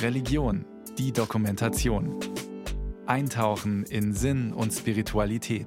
[0.00, 0.64] Religion,
[0.98, 2.18] die Dokumentation.
[3.06, 5.66] Eintauchen in Sinn und Spiritualität.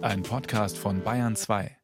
[0.00, 1.76] Ein Podcast von Bayern 2.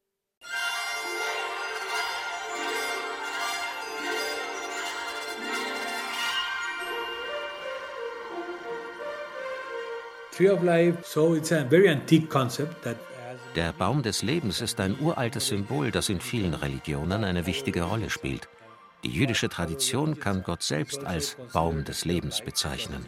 [13.57, 18.11] Der Baum des Lebens ist ein uraltes Symbol, das in vielen Religionen eine wichtige Rolle
[18.11, 18.49] spielt.
[19.05, 23.07] Die jüdische Tradition kann Gott selbst als Baum des Lebens bezeichnen.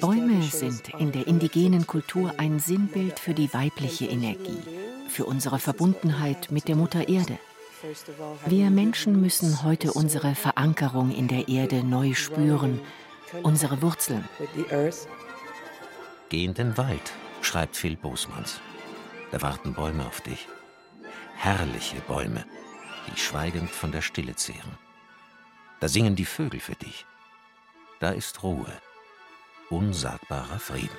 [0.00, 4.62] Bäume sind in der indigenen Kultur ein Sinnbild für die weibliche Energie,
[5.08, 7.38] für unsere Verbundenheit mit der Mutter Erde.
[8.46, 12.80] Wir Menschen müssen heute unsere Verankerung in der Erde neu spüren,
[13.42, 14.26] unsere Wurzeln.
[16.28, 18.60] Geh in den Wald, schreibt Phil Bosmans.
[19.30, 20.48] Da warten Bäume auf dich.
[21.36, 22.44] Herrliche Bäume,
[23.06, 24.78] die schweigend von der Stille zehren.
[25.80, 27.06] Da singen die Vögel für dich.
[28.00, 28.72] Da ist Ruhe,
[29.70, 30.96] unsagbarer Frieden.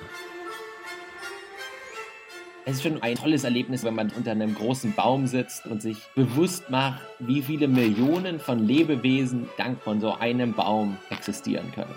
[2.64, 5.96] Es ist schon ein tolles Erlebnis, wenn man unter einem großen Baum sitzt und sich
[6.14, 11.94] bewusst macht, wie viele Millionen von Lebewesen dank von so einem Baum existieren können.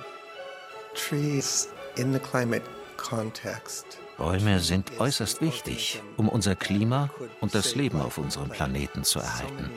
[0.94, 2.64] Trees in the climate
[2.96, 4.01] context.
[4.18, 7.10] Bäume sind äußerst wichtig, um unser Klima
[7.40, 9.72] und das Leben auf unserem Planeten zu erhalten.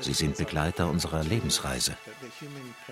[0.00, 1.96] Sie sind Begleiter unserer Lebensreise.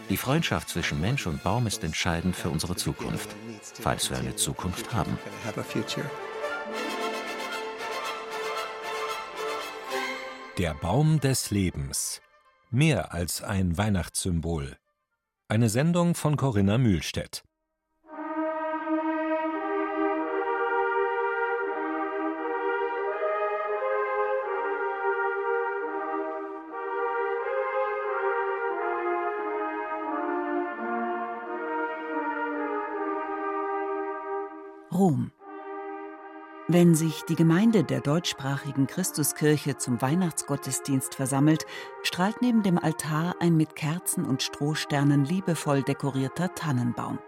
[0.08, 3.28] Die Freundschaft zwischen Mensch und Baum ist entscheidend für unsere Zukunft,
[3.80, 5.18] falls wir eine Zukunft haben.
[10.58, 12.20] Der Baum des Lebens.
[12.70, 14.76] Mehr als ein Weihnachtssymbol.
[15.48, 17.42] Eine Sendung von Corinna Mühlstedt.
[36.72, 41.66] Wenn sich die Gemeinde der deutschsprachigen Christuskirche zum Weihnachtsgottesdienst versammelt,
[42.04, 47.18] strahlt neben dem Altar ein mit Kerzen und Strohsternen liebevoll dekorierter Tannenbaum.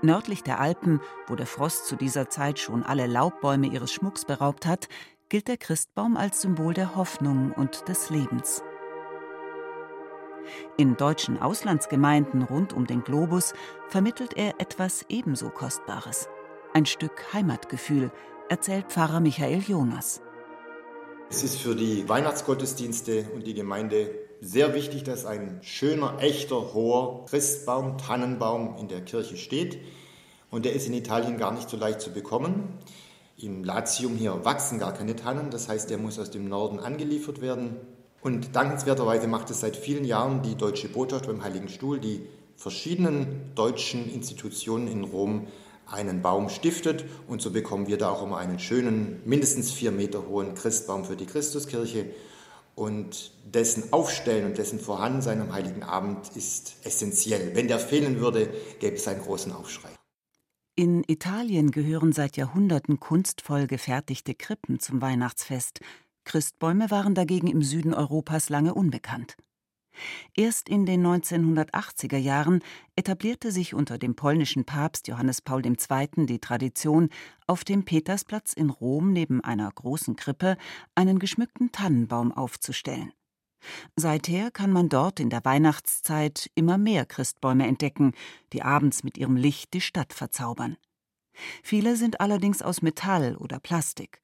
[0.00, 4.64] Nördlich der Alpen, wo der Frost zu dieser Zeit schon alle Laubbäume ihres Schmucks beraubt
[4.64, 4.88] hat,
[5.28, 8.62] gilt der Christbaum als Symbol der Hoffnung und des Lebens.
[10.78, 13.52] In deutschen Auslandsgemeinden rund um den Globus
[13.88, 16.30] vermittelt er etwas ebenso Kostbares.
[16.72, 18.10] Ein Stück Heimatgefühl,
[18.48, 20.20] erzählt Pfarrer Michael Jonas.
[21.28, 27.24] Es ist für die Weihnachtsgottesdienste und die Gemeinde sehr wichtig, dass ein schöner, echter, hoher
[27.26, 29.78] Christbaum, Tannenbaum in der Kirche steht.
[30.50, 32.78] Und der ist in Italien gar nicht so leicht zu bekommen.
[33.36, 37.40] Im Latium hier wachsen gar keine Tannen, das heißt, der muss aus dem Norden angeliefert
[37.40, 37.76] werden.
[38.22, 42.26] Und dankenswerterweise macht es seit vielen Jahren die Deutsche Botschaft beim Heiligen Stuhl, die
[42.56, 45.48] verschiedenen deutschen Institutionen in Rom
[45.86, 50.26] einen Baum stiftet und so bekommen wir da auch immer einen schönen, mindestens vier Meter
[50.28, 52.06] hohen Christbaum für die Christuskirche.
[52.74, 57.52] Und dessen Aufstellen und dessen Vorhandensein am Heiligen Abend ist essentiell.
[57.54, 59.88] Wenn der fehlen würde, gäbe es einen großen Aufschrei.
[60.74, 65.80] In Italien gehören seit Jahrhunderten kunstvoll gefertigte Krippen zum Weihnachtsfest.
[66.26, 69.36] Christbäume waren dagegen im Süden Europas lange unbekannt.
[70.34, 72.62] Erst in den 1980er Jahren
[72.96, 76.26] etablierte sich unter dem polnischen Papst Johannes Paul II.
[76.26, 77.10] die Tradition,
[77.46, 80.56] auf dem Petersplatz in Rom neben einer großen Krippe
[80.94, 83.12] einen geschmückten Tannenbaum aufzustellen.
[83.96, 88.12] Seither kann man dort in der Weihnachtszeit immer mehr Christbäume entdecken,
[88.52, 90.76] die abends mit ihrem Licht die Stadt verzaubern.
[91.62, 94.22] Viele sind allerdings aus Metall oder Plastik.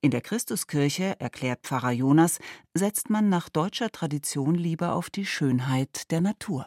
[0.00, 2.38] In der Christuskirche, erklärt Pfarrer Jonas,
[2.74, 6.66] setzt man nach deutscher Tradition lieber auf die Schönheit der Natur.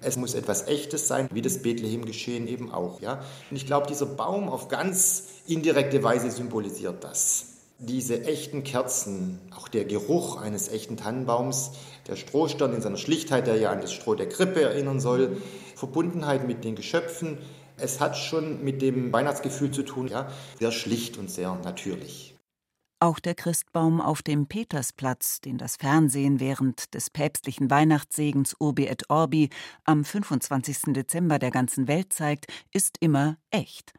[0.00, 3.00] Es muss etwas Echtes sein, wie das Bethlehem geschehen eben auch.
[3.00, 3.22] Ja?
[3.50, 7.46] Und ich glaube, dieser Baum auf ganz indirekte Weise symbolisiert das.
[7.78, 11.72] Diese echten Kerzen, auch der Geruch eines echten Tannenbaums,
[12.06, 15.40] der Strohstern in seiner Schlichtheit, der ja an das Stroh der Krippe erinnern soll,
[15.74, 17.38] Verbundenheit mit den Geschöpfen,
[17.76, 22.33] es hat schon mit dem Weihnachtsgefühl zu tun, ja, sehr schlicht und sehr natürlich.
[23.04, 29.10] Auch der Christbaum auf dem Petersplatz, den das Fernsehen während des päpstlichen Weihnachtssegens Urbi et
[29.10, 29.50] Orbi
[29.84, 30.94] am 25.
[30.94, 33.92] Dezember der ganzen Welt zeigt, ist immer echt.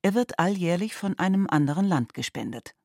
[0.00, 2.76] Er wird alljährlich von einem anderen Land gespendet.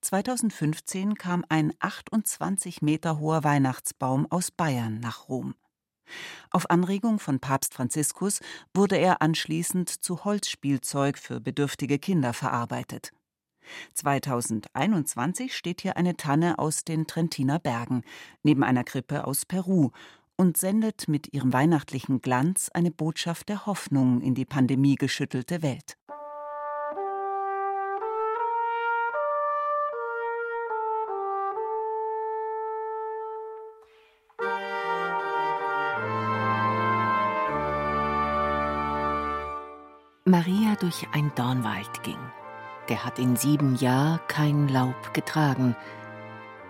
[0.00, 5.54] 2015 kam ein 28 Meter hoher Weihnachtsbaum aus Bayern nach Rom.
[6.50, 8.40] Auf Anregung von Papst Franziskus
[8.74, 13.12] wurde er anschließend zu Holzspielzeug für bedürftige Kinder verarbeitet.
[13.94, 18.02] 2021 steht hier eine Tanne aus den Trentiner Bergen,
[18.42, 19.90] neben einer Krippe aus Peru
[20.36, 25.98] und sendet mit ihrem weihnachtlichen Glanz eine Botschaft der Hoffnung in die pandemiegeschüttelte Welt.
[40.30, 42.18] Maria durch ein Dornwald ging.
[42.90, 45.76] Der hat in sieben Jahren kein Laub getragen.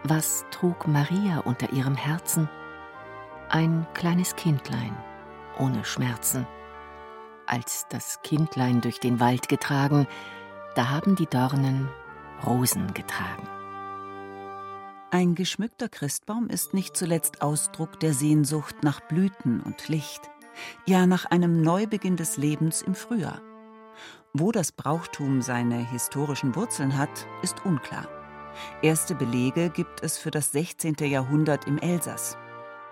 [0.05, 2.49] Was trug Maria unter ihrem Herzen?
[3.49, 4.95] Ein kleines Kindlein,
[5.59, 6.47] ohne Schmerzen.
[7.47, 10.07] Als das Kindlein durch den Wald getragen,
[10.75, 11.89] da haben die Dornen
[12.47, 13.49] Rosen getragen.
[15.11, 20.31] Ein geschmückter Christbaum ist nicht zuletzt Ausdruck der Sehnsucht nach Blüten und Licht,
[20.87, 23.41] ja nach einem Neubeginn des Lebens im Frühjahr.
[24.33, 28.07] Wo das Brauchtum seine historischen Wurzeln hat, ist unklar.
[28.81, 30.95] Erste Belege gibt es für das 16.
[31.01, 32.39] Jahrhundert im Elsass.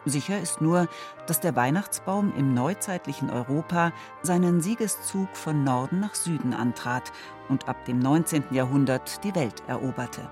[0.05, 0.88] Sicher ist nur,
[1.29, 7.12] dass der Weihnachtsbaum im neuzeitlichen Europa seinen Siegeszug von Norden nach Süden antrat
[7.49, 8.46] und ab dem 19.
[8.50, 10.29] Jahrhundert die Welt eroberte.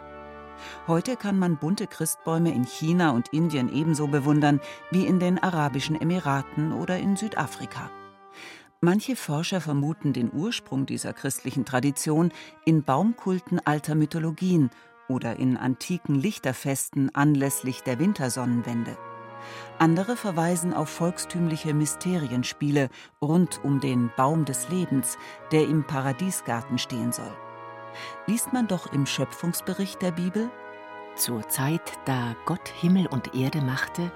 [0.89, 4.61] Heute kann man bunte Christbäume in China und Indien ebenso bewundern
[4.91, 7.91] wie in den Arabischen Emiraten oder in Südafrika.
[8.81, 12.31] Manche Forscher vermuten den Ursprung dieser christlichen Tradition
[12.65, 14.71] in Baumkulten alter Mythologien
[15.09, 18.99] oder in antiken Lichterfesten anlässlich der Wintersonnenwende.
[19.79, 22.91] Andere verweisen auf volkstümliche Mysterienspiele
[23.23, 25.17] rund um den Baum des Lebens,
[25.53, 27.35] der im Paradiesgarten stehen soll.
[28.27, 30.51] Liest man doch im Schöpfungsbericht der Bibel?
[31.15, 34.13] Zur Zeit, da Gott Himmel und Erde machte,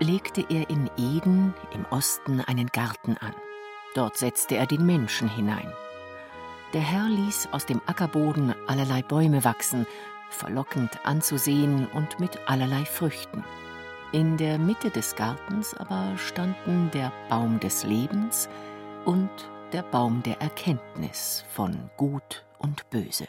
[0.00, 3.34] legte er in Eden im Osten einen Garten an.
[3.94, 5.72] Dort setzte er den Menschen hinein.
[6.72, 9.86] Der Herr ließ aus dem Ackerboden allerlei Bäume wachsen,
[10.30, 13.44] verlockend anzusehen und mit allerlei Früchten.
[14.12, 18.48] In der Mitte des Gartens aber standen der Baum des Lebens
[19.04, 19.30] und
[19.72, 23.28] der Baum der Erkenntnis von Gut und Böse.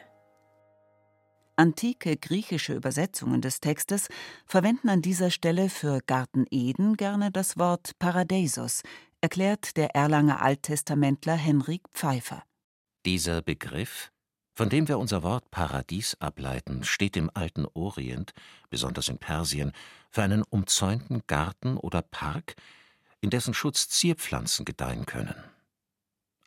[1.55, 4.07] Antike griechische Übersetzungen des Textes
[4.47, 8.81] verwenden an dieser Stelle für Garten Eden gerne das Wort Paradeisos,
[9.21, 12.43] erklärt der Erlanger Alttestamentler Henrik Pfeiffer.
[13.05, 14.11] Dieser Begriff,
[14.55, 18.33] von dem wir unser Wort Paradies ableiten, steht im alten Orient,
[18.71, 19.73] besonders in Persien,
[20.09, 22.55] für einen umzäunten Garten oder Park,
[23.21, 25.35] in dessen Schutz Zierpflanzen gedeihen können.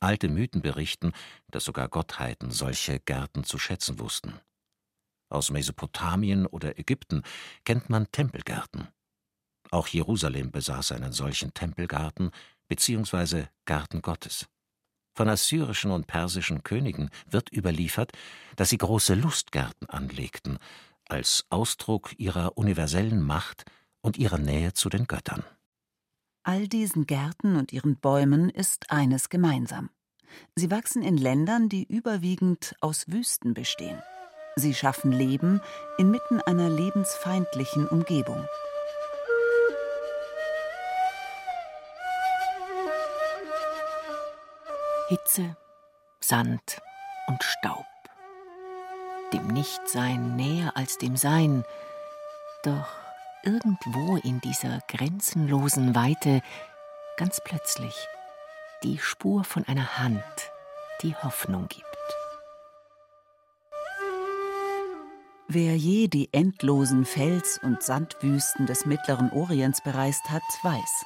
[0.00, 1.12] Alte Mythen berichten,
[1.49, 4.41] dass sogar Gottheiten solche Gärten zu schätzen wussten.
[5.29, 7.23] Aus Mesopotamien oder Ägypten
[7.65, 8.88] kennt man Tempelgärten.
[9.71, 12.31] Auch Jerusalem besaß einen solchen Tempelgarten,
[12.69, 13.44] bzw.
[13.64, 14.46] Garten Gottes.
[15.16, 18.12] Von assyrischen und persischen Königen wird überliefert,
[18.56, 20.58] dass sie große Lustgärten anlegten,
[21.08, 23.64] als Ausdruck ihrer universellen Macht
[24.00, 25.44] und ihrer Nähe zu den Göttern.
[26.43, 29.90] All diesen Gärten und ihren Bäumen ist eines gemeinsam.
[30.56, 34.02] Sie wachsen in Ländern, die überwiegend aus Wüsten bestehen.
[34.56, 35.61] Sie schaffen Leben
[35.99, 38.46] inmitten einer lebensfeindlichen Umgebung.
[45.09, 45.55] Hitze,
[46.19, 46.81] Sand
[47.27, 47.85] und Staub.
[49.35, 51.62] Dem Nichtsein näher als dem Sein,
[52.62, 52.88] doch
[53.43, 56.40] irgendwo in dieser grenzenlosen Weite
[57.19, 58.09] ganz plötzlich
[58.83, 60.25] die Spur von einer Hand,
[61.02, 61.85] die Hoffnung gibt.
[65.49, 71.05] Wer je die endlosen Fels- und Sandwüsten des Mittleren Orients bereist hat, weiß,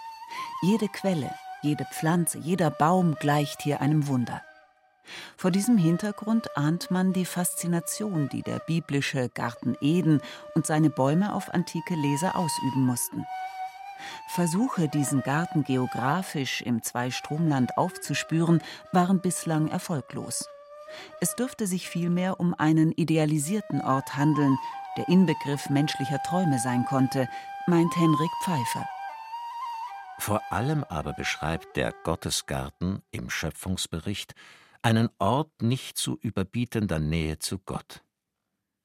[0.62, 4.42] jede Quelle, jede Pflanze, jeder Baum gleicht hier einem Wunder.
[5.36, 10.20] Vor diesem Hintergrund ahnt man die Faszination, die der biblische Garten Eden
[10.54, 13.24] und seine Bäume auf antike Leser ausüben mussten.
[14.28, 18.62] Versuche, diesen Garten geografisch im Zweistromland aufzuspüren,
[18.92, 20.44] waren bislang erfolglos.
[21.20, 24.56] Es dürfte sich vielmehr um einen idealisierten Ort handeln,
[24.96, 27.28] der Inbegriff menschlicher Träume sein konnte,
[27.66, 28.86] meint Henrik Pfeiffer.
[30.18, 34.34] Vor allem aber beschreibt der Gottesgarten im Schöpfungsbericht
[34.82, 38.02] einen Ort nicht zu überbietender Nähe zu Gott.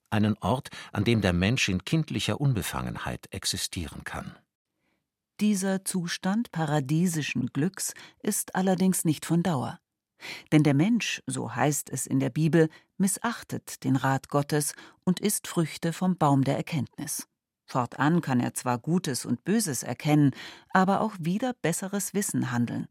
[0.09, 4.35] Einen Ort, an dem der Mensch in kindlicher Unbefangenheit existieren kann.
[5.39, 9.79] Dieser Zustand paradiesischen Glücks ist allerdings nicht von Dauer.
[10.51, 14.73] Denn der Mensch, so heißt es in der Bibel, missachtet den Rat Gottes
[15.03, 17.27] und isst Früchte vom Baum der Erkenntnis.
[17.65, 20.31] Fortan kann er zwar Gutes und Böses erkennen,
[20.69, 22.87] aber auch wieder besseres Wissen handeln.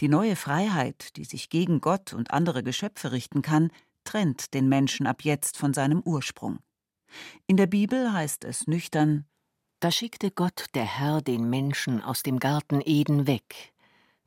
[0.00, 3.70] Die neue Freiheit, die sich gegen Gott und andere Geschöpfe richten kann,
[4.04, 6.58] trennt den Menschen ab jetzt von seinem Ursprung.
[7.46, 9.26] In der Bibel heißt es nüchtern
[9.80, 13.72] Da schickte Gott der Herr den Menschen aus dem Garten Eden weg.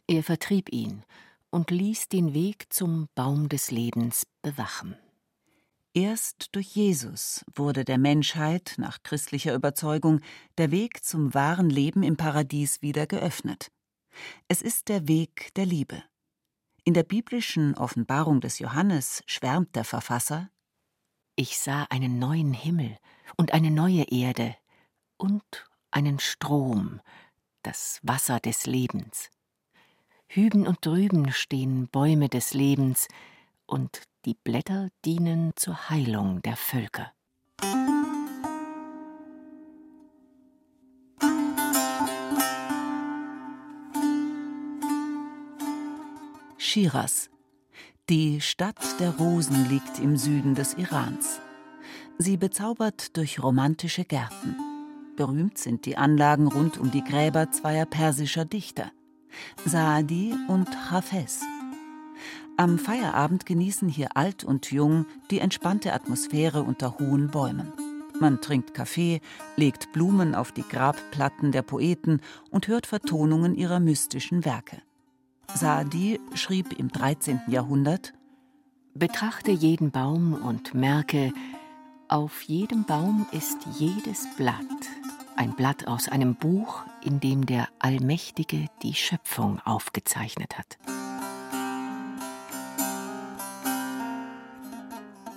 [0.07, 1.03] Er vertrieb ihn
[1.49, 4.95] und ließ den Weg zum Baum des Lebens bewachen.
[5.97, 10.19] Erst durch Jesus wurde der Menschheit nach christlicher Überzeugung
[10.57, 13.71] der Weg zum wahren Leben im Paradies wieder geöffnet.
[14.49, 16.03] Es ist der Weg der Liebe.
[16.83, 20.49] In der biblischen Offenbarung des Johannes schwärmt der Verfasser
[21.37, 22.97] Ich sah einen neuen Himmel
[23.37, 24.53] und eine neue Erde
[25.15, 25.45] und
[25.91, 26.99] einen Strom,
[27.63, 29.31] das Wasser des Lebens.
[30.27, 33.07] Hüben und drüben stehen Bäume des Lebens,
[33.67, 37.11] und die Blätter dienen zur Heilung der Völker.
[46.57, 47.29] Shiraz.
[48.09, 51.39] Die Stadt der Rosen liegt im Süden des Irans.
[52.17, 54.55] Sie bezaubert durch romantische Gärten.
[55.15, 58.91] Berühmt sind die Anlagen rund um die Gräber zweier persischer Dichter,
[59.65, 61.41] Saadi und Hafez.
[62.57, 67.73] Am Feierabend genießen hier alt und jung die entspannte Atmosphäre unter hohen Bäumen.
[68.19, 69.19] Man trinkt Kaffee,
[69.57, 72.21] legt Blumen auf die Grabplatten der Poeten
[72.51, 74.81] und hört Vertonungen ihrer mystischen Werke.
[75.53, 77.41] Saadi schrieb im 13.
[77.47, 78.13] Jahrhundert
[78.93, 81.33] Betrachte jeden Baum und merke,
[82.07, 84.65] auf jedem Baum ist jedes Blatt
[85.35, 90.77] ein Blatt aus einem Buch, in dem der Allmächtige die Schöpfung aufgezeichnet hat.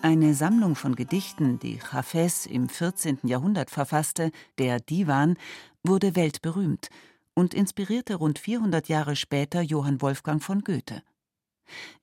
[0.08, 3.18] Eine Sammlung von Gedichten, die Hafez im 14.
[3.24, 5.36] Jahrhundert verfasste, der Divan,
[5.82, 6.88] wurde weltberühmt
[7.34, 11.02] und inspirierte rund 400 Jahre später Johann Wolfgang von Goethe.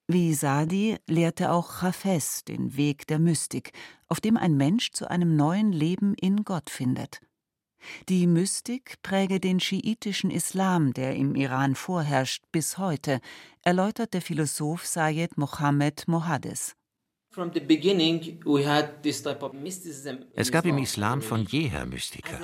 [0.08, 3.72] Wie Sadi lehrte auch Hafez den Weg der Mystik,
[4.08, 7.22] auf dem ein Mensch zu einem neuen Leben in Gott findet.
[8.08, 13.20] Die Mystik präge den schiitischen Islam, der im Iran vorherrscht, bis heute,
[13.64, 16.76] erläutert der Philosoph Sayed Mohammed Mohades.
[20.36, 22.40] Es gab im Islam von jeher Mystiker.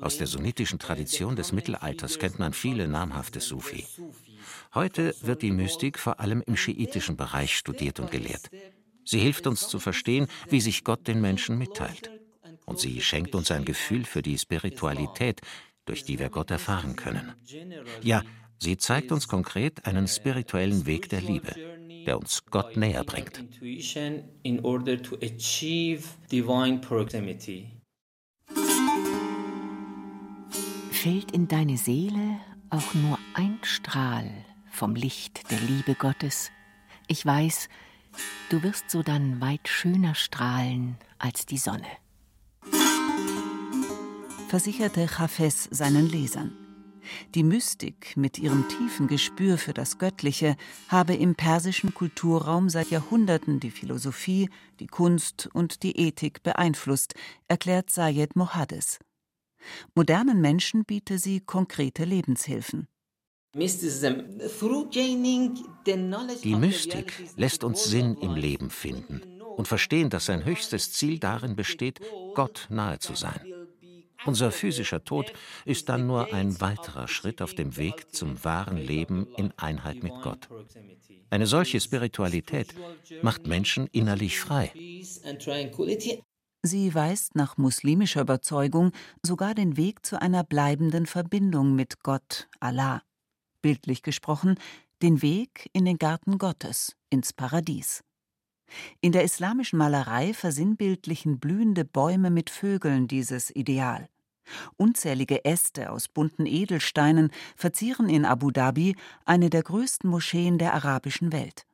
[0.00, 3.86] Aus der sunnitischen Tradition des Mittelalters kennt man viele namhafte Sufi.
[4.74, 8.50] Heute wird die Mystik vor allem im schiitischen Bereich studiert und gelehrt.
[9.04, 12.10] Sie hilft uns zu verstehen, wie sich Gott den Menschen mitteilt.
[12.64, 15.40] Und sie schenkt uns ein Gefühl für die Spiritualität,
[15.84, 17.34] durch die wir Gott erfahren können.
[18.02, 18.22] Ja,
[18.58, 21.54] sie zeigt uns konkret einen spirituellen Weg der Liebe
[22.06, 23.44] der uns Gott näher bringt.
[30.90, 32.40] Fällt in deine Seele
[32.70, 34.30] auch nur ein Strahl
[34.70, 36.50] vom Licht der Liebe Gottes,
[37.08, 37.68] ich weiß,
[38.48, 41.86] du wirst so dann weit schöner strahlen als die Sonne.
[44.48, 46.61] Versicherte Chafes seinen Lesern.
[47.34, 50.56] Die Mystik mit ihrem tiefen Gespür für das Göttliche
[50.88, 54.48] habe im persischen Kulturraum seit Jahrhunderten die Philosophie,
[54.80, 57.14] die Kunst und die Ethik beeinflusst,
[57.48, 58.98] erklärt Sayed Mohades.
[59.94, 62.88] Modernen Menschen biete sie konkrete Lebenshilfen.
[66.44, 69.20] Die Mystik lässt uns Sinn im Leben finden
[69.56, 72.00] und verstehen, dass sein höchstes Ziel darin besteht,
[72.34, 73.40] Gott nahe zu sein.
[74.24, 75.32] Unser physischer Tod
[75.64, 80.12] ist dann nur ein weiterer Schritt auf dem Weg zum wahren Leben in Einheit mit
[80.22, 80.48] Gott.
[81.30, 82.74] Eine solche Spiritualität
[83.22, 84.72] macht Menschen innerlich frei.
[86.64, 93.02] Sie weist nach muslimischer Überzeugung sogar den Weg zu einer bleibenden Verbindung mit Gott, Allah.
[93.62, 94.56] Bildlich gesprochen,
[95.02, 98.04] den Weg in den Garten Gottes, ins Paradies.
[99.00, 104.08] In der islamischen Malerei versinnbildlichen blühende Bäume mit Vögeln dieses Ideal.
[104.76, 111.32] Unzählige Äste aus bunten Edelsteinen verzieren in Abu Dhabi eine der größten Moscheen der arabischen
[111.32, 111.64] Welt.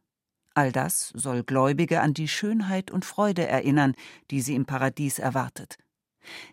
[0.55, 3.95] All das soll Gläubige an die Schönheit und Freude erinnern,
[4.31, 5.79] die sie im Paradies erwartet.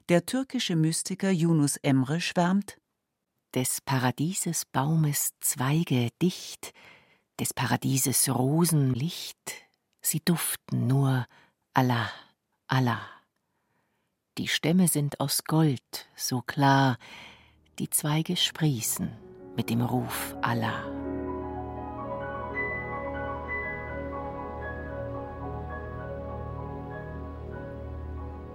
[0.10, 2.78] Der türkische Mystiker Yunus Emre schwärmt
[3.56, 6.72] Des Paradieses Baumes Zweige dicht,
[7.40, 9.65] des Paradieses Rosen Licht,
[10.06, 11.26] sie duften nur
[11.74, 12.10] Allah,
[12.68, 13.02] Allah.
[14.38, 16.98] Die Stämme sind aus Gold, so klar,
[17.80, 19.12] die Zweige sprießen
[19.56, 20.86] mit dem Ruf Allah.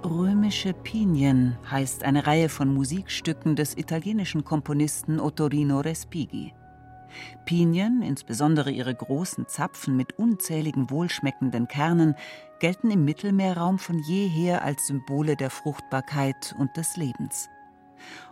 [0.04, 6.52] Römische Pinien heißt eine Reihe von Musikstücken des italienischen Komponisten Ottorino Respighi.
[7.44, 12.14] Pinien, insbesondere ihre großen Zapfen mit unzähligen wohlschmeckenden Kernen,
[12.60, 17.48] gelten im Mittelmeerraum von jeher als Symbole der Fruchtbarkeit und des Lebens.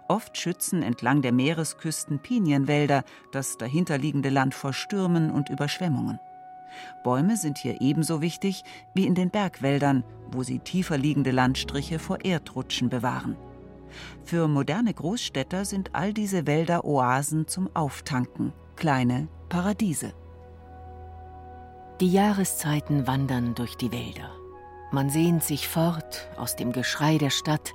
[0.08, 6.18] Oft schützen entlang der Meeresküsten Pinienwälder das dahinterliegende Land vor Stürmen und Überschwemmungen.
[7.04, 8.62] Bäume sind hier ebenso wichtig
[8.94, 13.36] wie in den Bergwäldern, wo sie tiefer liegende Landstriche vor Erdrutschen bewahren.
[14.24, 20.12] Für moderne Großstädter sind all diese Wälder Oasen zum Auftanken, kleine Paradiese.
[22.00, 24.30] Die Jahreszeiten wandern durch die Wälder.
[24.92, 27.74] Man sehnt sich fort aus dem Geschrei der Stadt,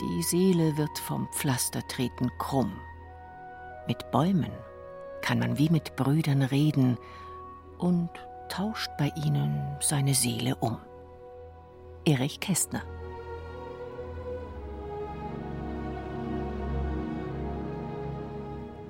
[0.00, 2.72] die Seele wird vom Pflastertreten krumm.
[3.86, 4.50] Mit Bäumen
[5.22, 6.98] kann man wie mit Brüdern reden
[7.78, 8.10] und
[8.48, 10.78] tauscht bei ihnen seine Seele um.
[12.04, 12.82] Erich Kästner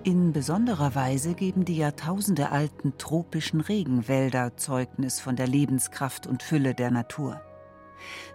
[0.03, 6.91] In besonderer Weise geben die jahrtausendealten tropischen Regenwälder Zeugnis von der Lebenskraft und Fülle der
[6.91, 7.43] Natur.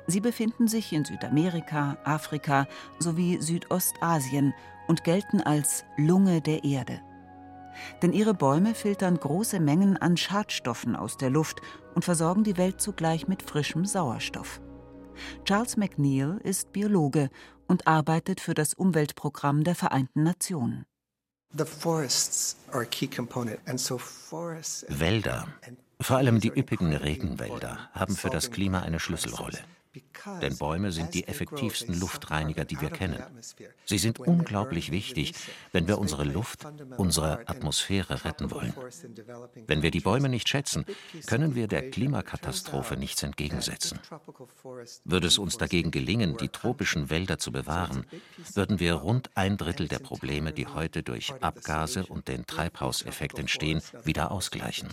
[0.06, 2.68] Sie befinden sich in Südamerika, Afrika
[3.00, 4.54] sowie Südostasien
[4.88, 7.02] und gelten als Lunge der Erde.
[8.04, 11.64] Denn ihre Bäume filtern große Mengen an Schadstoffen aus der Luft
[11.96, 14.62] und versorgen die Welt zugleich mit frischem Sauerstoff.
[15.46, 17.32] Charles McNeil ist Biologe
[17.68, 20.86] und arbeitet für das Umweltprogramm der Vereinten Nationen.
[24.90, 25.48] Wälder,
[26.02, 29.60] vor allem die üppigen Regenwälder, haben für das Klima eine Schlüsselrolle.
[30.41, 33.22] Denn Bäume sind die effektivsten Luftreiniger, die wir kennen.
[33.86, 35.34] Sie sind unglaublich wichtig,
[35.72, 36.65] wenn wir unsere Luft,
[36.98, 38.74] unsere Atmosphäre retten wollen.
[39.67, 40.86] Wenn wir die Bäume nicht schätzen,
[41.27, 44.00] können wir der Klimakatastrophe nichts entgegensetzen.
[45.03, 48.05] Würde es uns dagegen gelingen, die tropischen Wälder zu bewahren,
[48.53, 53.82] würden wir rund ein Drittel der Probleme, die heute durch Abgase und den Treibhauseffekt entstehen,
[54.03, 54.89] wieder ausgleichen.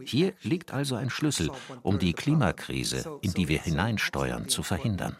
[0.00, 1.50] Hier liegt also ein Schlüssel,
[1.82, 5.16] um die Klimakrise, in die wir hineinsteuern, zu verhindern.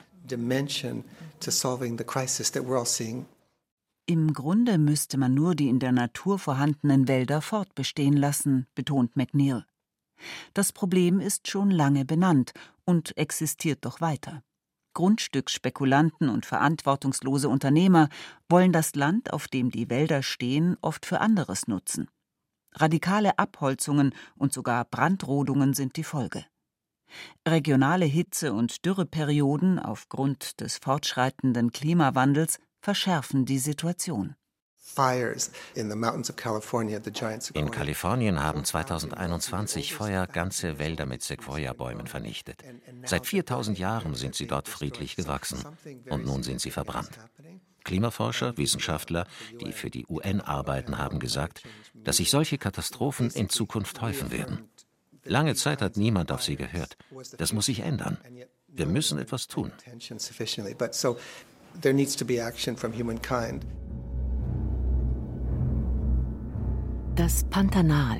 [4.08, 9.64] Im Grunde müsste man nur die in der Natur vorhandenen Wälder fortbestehen lassen, betont McNeil.
[10.54, 12.52] Das Problem ist schon lange benannt
[12.84, 14.42] und existiert doch weiter.
[14.94, 18.08] Grundstücksspekulanten und verantwortungslose Unternehmer
[18.48, 22.08] wollen das Land, auf dem die Wälder stehen, oft für anderes nutzen.
[22.78, 26.44] Radikale Abholzungen und sogar Brandrodungen sind die Folge.
[27.48, 34.34] Regionale Hitze- und Dürreperioden aufgrund des fortschreitenden Klimawandels verschärfen die Situation.
[37.54, 42.62] In Kalifornien haben 2021 Feuer ganze Wälder mit Sequoia-Bäumen vernichtet.
[43.04, 45.64] Seit 4000 Jahren sind sie dort friedlich gewachsen
[46.08, 47.18] und nun sind sie verbrannt.
[47.86, 49.26] Klimaforscher, Wissenschaftler,
[49.60, 51.62] die für die UN arbeiten, haben gesagt,
[51.94, 54.68] dass sich solche Katastrophen in Zukunft häufen werden.
[55.24, 56.96] Lange Zeit hat niemand auf sie gehört.
[57.38, 58.18] Das muss sich ändern.
[58.66, 59.70] Wir müssen etwas tun.
[67.14, 68.18] Das Pantanal,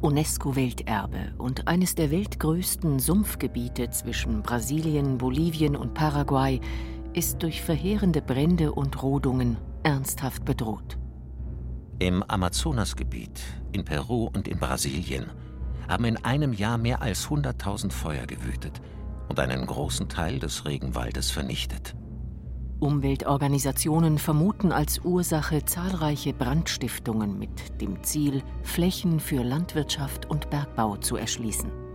[0.00, 6.60] UNESCO-Welterbe und eines der weltgrößten Sumpfgebiete zwischen Brasilien, Bolivien und Paraguay,
[7.18, 10.98] ist durch verheerende Brände und Rodungen ernsthaft bedroht.
[11.98, 13.40] Im Amazonasgebiet,
[13.72, 15.26] in Peru und in Brasilien
[15.88, 18.80] haben in einem Jahr mehr als 100.000 Feuer gewütet
[19.28, 21.96] und einen großen Teil des Regenwaldes vernichtet.
[22.78, 31.16] Umweltorganisationen vermuten als Ursache zahlreiche Brandstiftungen mit dem Ziel, Flächen für Landwirtschaft und Bergbau zu
[31.16, 31.87] erschließen.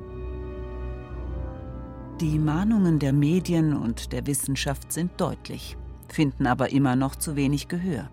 [2.24, 5.76] Die Mahnungen der Medien und der Wissenschaft sind deutlich,
[6.08, 8.10] finden aber immer noch zu wenig Gehör.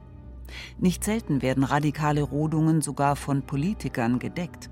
[0.80, 4.68] Nicht selten werden radikale Rodungen sogar von Politikern gedeckt.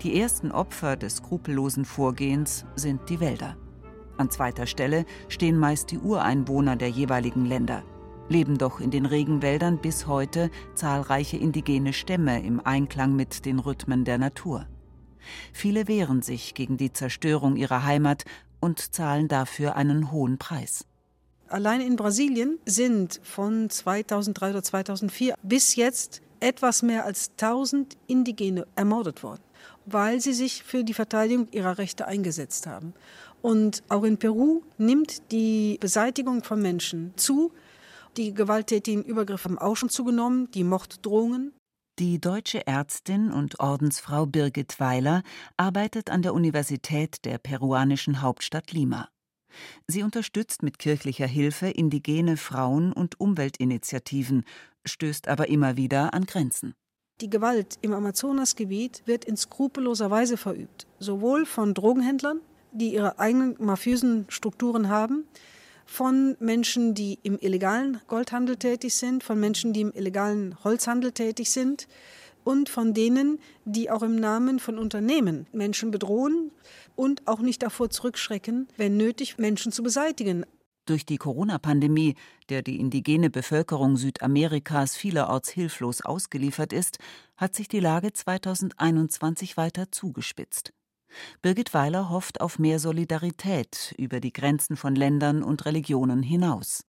[0.00, 3.58] Die ersten Opfer des skrupellosen Vorgehens sind die Wälder.
[4.16, 7.82] An zweiter Stelle stehen meist die Ureinwohner der jeweiligen Länder,
[8.30, 14.06] leben doch in den Regenwäldern bis heute zahlreiche indigene Stämme im Einklang mit den Rhythmen
[14.06, 14.66] der Natur.
[15.52, 18.24] Viele wehren sich gegen die Zerstörung ihrer Heimat
[18.64, 20.86] und zahlen dafür einen hohen Preis.
[21.48, 28.66] Allein in Brasilien sind von 2003 oder 2004 bis jetzt etwas mehr als 1000 Indigene
[28.74, 29.42] ermordet worden,
[29.84, 32.94] weil sie sich für die Verteidigung ihrer Rechte eingesetzt haben.
[33.42, 37.52] Und auch in Peru nimmt die Beseitigung von Menschen zu.
[38.16, 41.52] Die gewalttätigen Übergriffe haben auch schon zugenommen, die Morddrohungen.
[42.00, 45.22] Die deutsche Ärztin und Ordensfrau Birgit Weiler
[45.56, 49.08] arbeitet an der Universität der peruanischen Hauptstadt Lima.
[49.86, 54.44] Sie unterstützt mit kirchlicher Hilfe indigene Frauen- und Umweltinitiativen,
[54.84, 56.74] stößt aber immer wieder an Grenzen.
[57.20, 62.40] Die Gewalt im Amazonasgebiet wird in skrupelloser Weise verübt, sowohl von Drogenhändlern,
[62.72, 65.28] die ihre eigenen mafiösen Strukturen haben,
[65.86, 71.50] von Menschen, die im illegalen Goldhandel tätig sind, von Menschen, die im illegalen Holzhandel tätig
[71.50, 71.86] sind
[72.44, 76.50] und von denen, die auch im Namen von Unternehmen Menschen bedrohen
[76.94, 80.44] und auch nicht davor zurückschrecken, wenn nötig, Menschen zu beseitigen.
[80.86, 82.14] Durch die Corona-Pandemie,
[82.50, 86.98] der die indigene Bevölkerung Südamerikas vielerorts hilflos ausgeliefert ist,
[87.36, 90.74] hat sich die Lage 2021 weiter zugespitzt.
[91.42, 96.84] Birgit Weiler hofft auf mehr Solidarität über die Grenzen von Ländern und Religionen hinaus.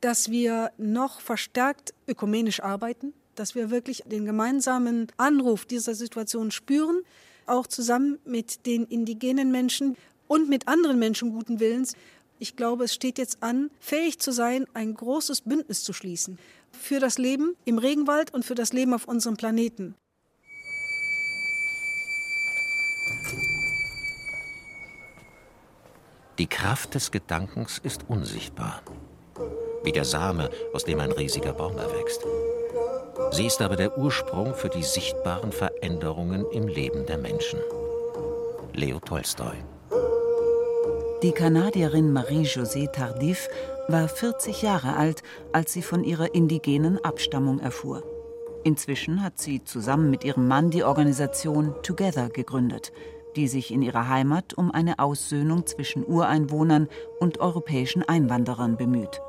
[0.00, 7.02] Dass wir noch verstärkt ökumenisch arbeiten, dass wir wirklich den gemeinsamen Anruf dieser Situation spüren,
[7.46, 11.94] auch zusammen mit den indigenen Menschen und mit anderen Menschen guten Willens.
[12.38, 16.38] Ich glaube, es steht jetzt an, fähig zu sein, ein großes Bündnis zu schließen
[16.72, 19.94] für das Leben im Regenwald und für das Leben auf unserem Planeten.
[26.38, 28.82] Die Kraft des Gedankens ist unsichtbar,
[29.82, 32.24] wie der Same, aus dem ein riesiger Baum erwächst.
[33.32, 37.58] Sie ist aber der Ursprung für die sichtbaren Veränderungen im Leben der Menschen.
[38.72, 39.56] Leo Tolstoi.
[41.24, 43.48] Die Kanadierin Marie-Josée Tardif
[43.88, 48.04] war 40 Jahre alt, als sie von ihrer indigenen Abstammung erfuhr.
[48.62, 52.92] Inzwischen hat sie zusammen mit ihrem Mann die Organisation Together gegründet,
[53.38, 56.88] die sich in ihrer Heimat um eine Aussöhnung zwischen Ureinwohnern
[57.20, 59.20] und europäischen Einwanderern bemüht.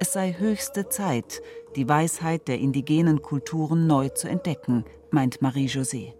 [0.00, 1.42] Es sei höchste Zeit,
[1.76, 6.14] die Weisheit der indigenen Kulturen neu zu entdecken, meint Marie-José.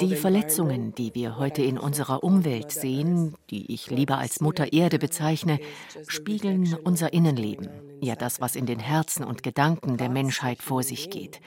[0.00, 4.98] Die Verletzungen, die wir heute in unserer Umwelt sehen, die ich lieber als Mutter Erde
[4.98, 5.60] bezeichne,
[6.08, 7.70] spiegeln unser Innenleben,
[8.02, 11.40] ja das, was in den Herzen und Gedanken der Menschheit vor sich geht.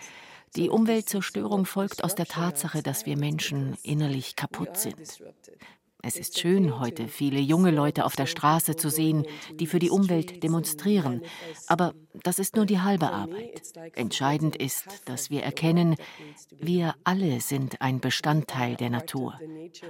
[0.56, 5.22] Die Umweltzerstörung folgt aus der Tatsache, dass wir Menschen innerlich kaputt sind.
[6.08, 9.90] Es ist schön, heute viele junge Leute auf der Straße zu sehen, die für die
[9.90, 11.24] Umwelt demonstrieren.
[11.66, 13.60] Aber das ist nur die halbe Arbeit.
[13.96, 15.96] Entscheidend ist, dass wir erkennen,
[16.60, 19.40] wir alle sind ein Bestandteil der Natur.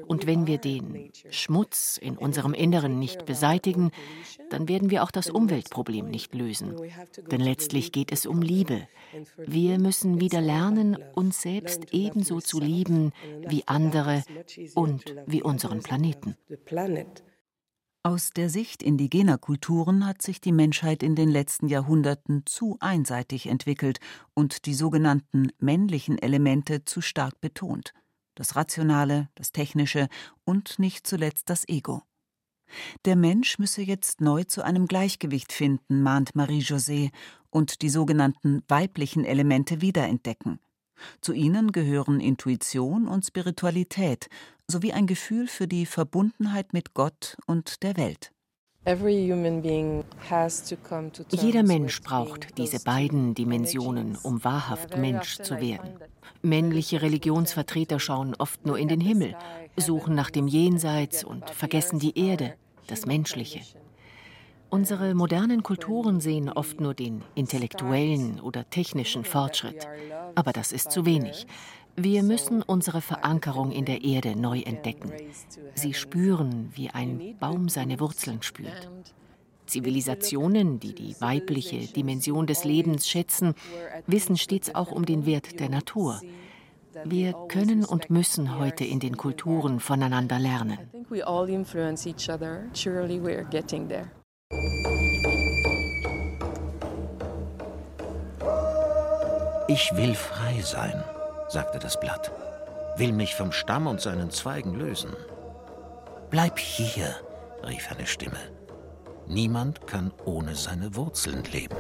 [0.08, 3.92] Und wenn wir den Schmutz in unserem Inneren nicht beseitigen,
[4.50, 6.78] dann werden wir auch das Umweltproblem nicht lösen.
[7.30, 8.88] Denn letztlich geht es um Liebe.
[9.38, 13.12] Wir müssen wieder lernen, uns selbst ebenso zu lieben
[13.50, 14.24] wie andere
[14.76, 16.05] und wie unseren Planeten.
[18.04, 23.48] Aus der Sicht indigener Kulturen hat sich die Menschheit in den letzten Jahrhunderten zu einseitig
[23.48, 24.00] entwickelt
[24.36, 27.94] und die sogenannten männlichen Elemente zu stark betont.
[28.36, 30.08] Das Rationale, das Technische
[30.44, 32.04] und nicht zuletzt das Ego.
[33.06, 37.12] Der Mensch müsse jetzt neu zu einem Gleichgewicht finden, mahnt Marie-José,
[37.50, 40.60] und die sogenannten weiblichen Elemente wiederentdecken.
[41.22, 44.30] Zu ihnen gehören Intuition und Spiritualität
[44.70, 48.32] sowie ein Gefühl für die Verbundenheit mit Gott und der Welt.
[51.32, 56.00] Jeder Mensch braucht diese beiden Dimensionen, um wahrhaft Mensch zu werden.
[56.44, 59.36] Männliche Religionsvertreter schauen oft nur in den Himmel,
[59.76, 62.54] suchen nach dem Jenseits und vergessen die Erde,
[62.86, 63.62] das Menschliche.
[64.70, 69.88] Unsere modernen Kulturen sehen oft nur den intellektuellen oder technischen Fortschritt.
[70.36, 71.48] Aber das ist zu wenig.
[71.98, 75.12] Wir müssen unsere Verankerung in der Erde neu entdecken.
[75.76, 78.90] Sie spüren, wie ein Baum seine Wurzeln spürt.
[79.66, 83.56] Zivilisationen, die die weibliche Dimension des Lebens schätzen,
[84.08, 86.22] wissen stets auch um den Wert der Natur.
[87.04, 90.78] Wir können und müssen heute in den Kulturen voneinander lernen.
[99.68, 101.04] Ich will frei sein,
[101.48, 102.32] sagte das Blatt,
[102.98, 105.16] will mich vom Stamm und seinen Zweigen lösen.
[106.30, 107.16] Bleib hier,
[107.66, 108.40] rief eine Stimme.
[109.28, 111.76] Niemand kann ohne seine Wurzeln leben.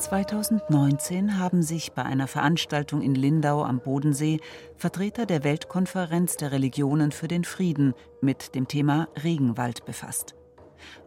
[0.00, 4.40] 2019 haben sich bei einer Veranstaltung in Lindau am Bodensee
[4.76, 10.34] Vertreter der Weltkonferenz der Religionen für den Frieden mit dem Thema Regenwald befasst.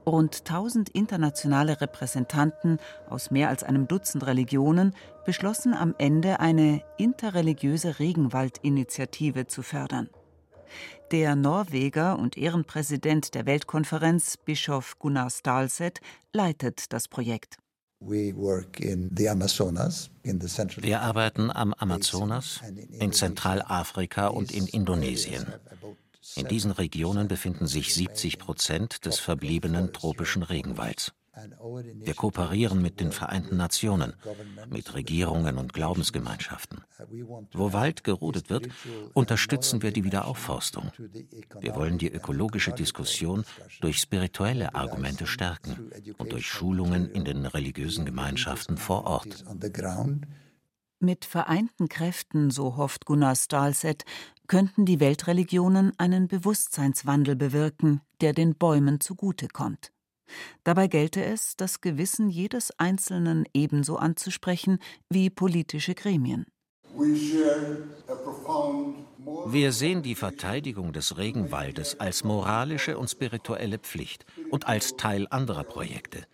[0.06, 4.94] Rund 1000 internationale Repräsentanten aus mehr als einem Dutzend Religionen
[5.26, 10.10] beschlossen am Ende eine interreligiöse Regenwaldinitiative zu fördern.
[11.12, 16.00] Der Norweger und Ehrenpräsident der Weltkonferenz, Bischof Gunnar Stalset,
[16.34, 17.58] leitet das Projekt.
[18.00, 18.34] Wir
[21.02, 22.62] arbeiten am Amazonas,
[23.00, 25.46] in Zentralafrika und in Indonesien.
[26.36, 31.14] In diesen Regionen befinden sich 70 Prozent des verbliebenen tropischen Regenwalds.
[31.96, 34.14] Wir kooperieren mit den Vereinten Nationen,
[34.70, 36.82] mit Regierungen und Glaubensgemeinschaften.
[37.54, 38.68] Wo Wald gerodet wird,
[39.14, 40.92] unterstützen wir die Wiederaufforstung.
[41.60, 43.46] Wir wollen die ökologische Diskussion
[43.82, 49.44] durch spirituelle Argumente stärken und durch Schulungen in den religiösen Gemeinschaften vor Ort.
[51.04, 54.06] Mit vereinten Kräften, so hofft Gunnar Stahlset,
[54.48, 59.92] könnten die Weltreligionen einen Bewusstseinswandel bewirken, der den Bäumen zugutekommt.
[60.64, 66.46] Dabei gelte es, das Gewissen jedes Einzelnen ebenso anzusprechen wie politische Gremien.
[69.48, 75.66] Wir sehen die Verteidigung des Regenwaldes als moralische und spirituelle Pflicht und als Teil anderer
[75.66, 76.26] Projekte.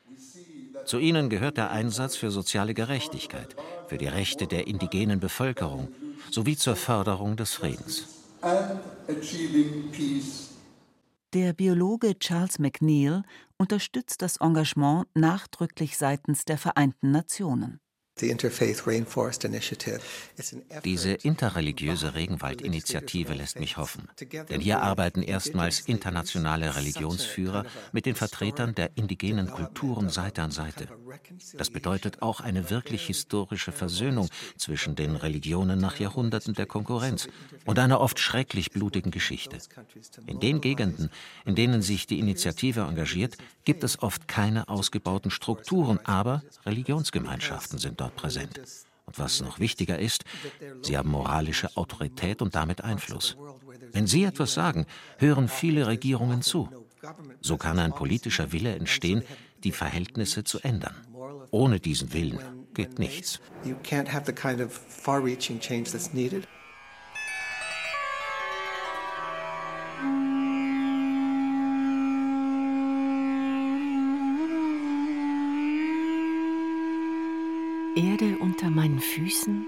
[0.85, 3.55] Zu ihnen gehört der Einsatz für soziale Gerechtigkeit,
[3.87, 5.89] für die Rechte der indigenen Bevölkerung
[6.31, 8.07] sowie zur Förderung des Friedens.
[11.33, 13.23] Der Biologe Charles McNeil
[13.57, 17.79] unterstützt das Engagement nachdrücklich seitens der Vereinten Nationen.
[20.83, 24.07] Diese interreligiöse Regenwaldinitiative lässt mich hoffen.
[24.49, 30.87] Denn hier arbeiten erstmals internationale Religionsführer mit den Vertretern der indigenen Kulturen Seite an Seite.
[31.53, 37.27] Das bedeutet auch eine wirklich historische Versöhnung zwischen den Religionen nach Jahrhunderten der Konkurrenz
[37.65, 39.57] und einer oft schrecklich blutigen Geschichte.
[40.27, 41.09] In den Gegenden,
[41.45, 48.01] in denen sich die Initiative engagiert, gibt es oft keine ausgebauten Strukturen, aber Religionsgemeinschaften sind
[48.01, 48.59] dort dort präsent.
[49.05, 50.23] Und was noch wichtiger ist,
[50.81, 53.37] sie haben moralische Autorität und damit Einfluss.
[53.91, 54.85] Wenn sie etwas sagen,
[55.17, 56.69] hören viele Regierungen zu.
[57.41, 59.23] So kann ein politischer Wille entstehen,
[59.63, 60.95] die Verhältnisse zu ändern.
[61.51, 62.39] Ohne diesen Willen
[62.73, 63.39] geht nichts.
[63.63, 66.47] You can't have the kind of far-reaching change that's needed.
[77.99, 79.67] Erde unter meinen Füßen,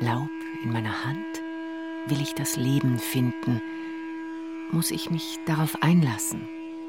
[0.00, 0.28] Laub
[0.62, 1.42] in meiner Hand,
[2.06, 3.62] will ich das Leben finden,
[4.72, 6.46] muss ich mich darauf einlassen,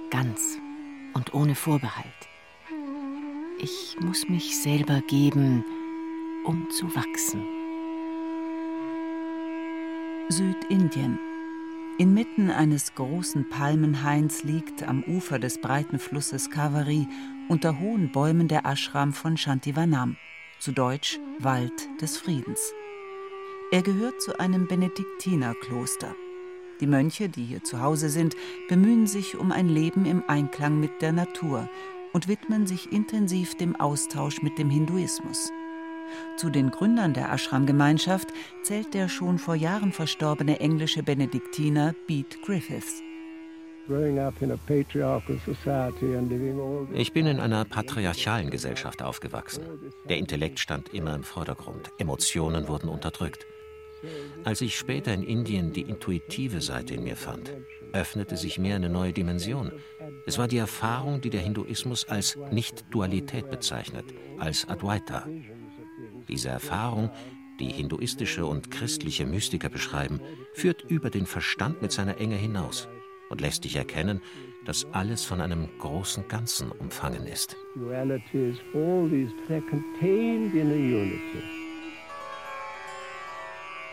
[0.09, 0.59] ganz
[1.13, 2.27] und ohne Vorbehalt.
[3.59, 5.63] Ich muss mich selber geben,
[6.43, 7.45] um zu wachsen.
[10.27, 11.17] Südindien.
[11.97, 17.07] Inmitten eines großen Palmenhains liegt am Ufer des breiten Flusses Kavari
[17.47, 20.17] unter hohen Bäumen der Ashram von Shantivanam
[20.59, 22.73] zu Deutsch Wald des Friedens.
[23.71, 26.15] Er gehört zu einem Benediktinerkloster.
[26.79, 28.35] Die Mönche, die hier zu Hause sind,
[28.67, 31.69] bemühen sich um ein Leben im Einklang mit der Natur
[32.13, 35.51] und widmen sich intensiv dem Austausch mit dem Hinduismus.
[36.37, 38.29] Zu den Gründern der Ashram-Gemeinschaft
[38.63, 43.03] zählt der schon vor Jahren verstorbene englische Benediktiner Beat Griffiths.
[46.93, 49.63] Ich bin in einer patriarchalen Gesellschaft aufgewachsen.
[50.09, 53.45] Der Intellekt stand immer im Vordergrund, Emotionen wurden unterdrückt.
[54.43, 57.53] Als ich später in Indien die intuitive Seite in mir fand,
[57.93, 59.71] öffnete sich mir eine neue Dimension.
[60.25, 64.05] Es war die Erfahrung, die der Hinduismus als Nicht-Dualität bezeichnet,
[64.37, 65.27] als Advaita.
[66.27, 67.09] Diese Erfahrung,
[67.59, 70.19] die hinduistische und christliche Mystiker beschreiben,
[70.53, 72.87] führt über den Verstand mit seiner Enge hinaus
[73.29, 74.21] und lässt dich erkennen,
[74.65, 77.55] dass alles von einem großen Ganzen umfangen ist.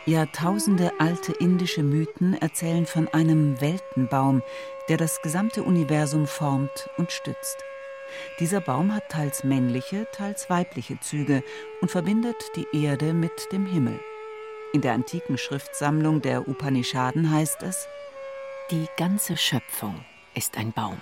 [0.06, 4.42] Jahrtausende alte indische Mythen erzählen von einem Weltenbaum,
[4.88, 7.64] der das gesamte Universum formt und stützt.
[8.38, 11.42] Dieser Baum hat teils männliche, teils weibliche Züge
[11.80, 13.98] und verbindet die Erde mit dem Himmel.
[14.74, 17.88] In der antiken Schriftsammlung der Upanishaden heißt es,
[18.70, 20.02] die ganze Schöpfung
[20.34, 21.00] ist ein Baum.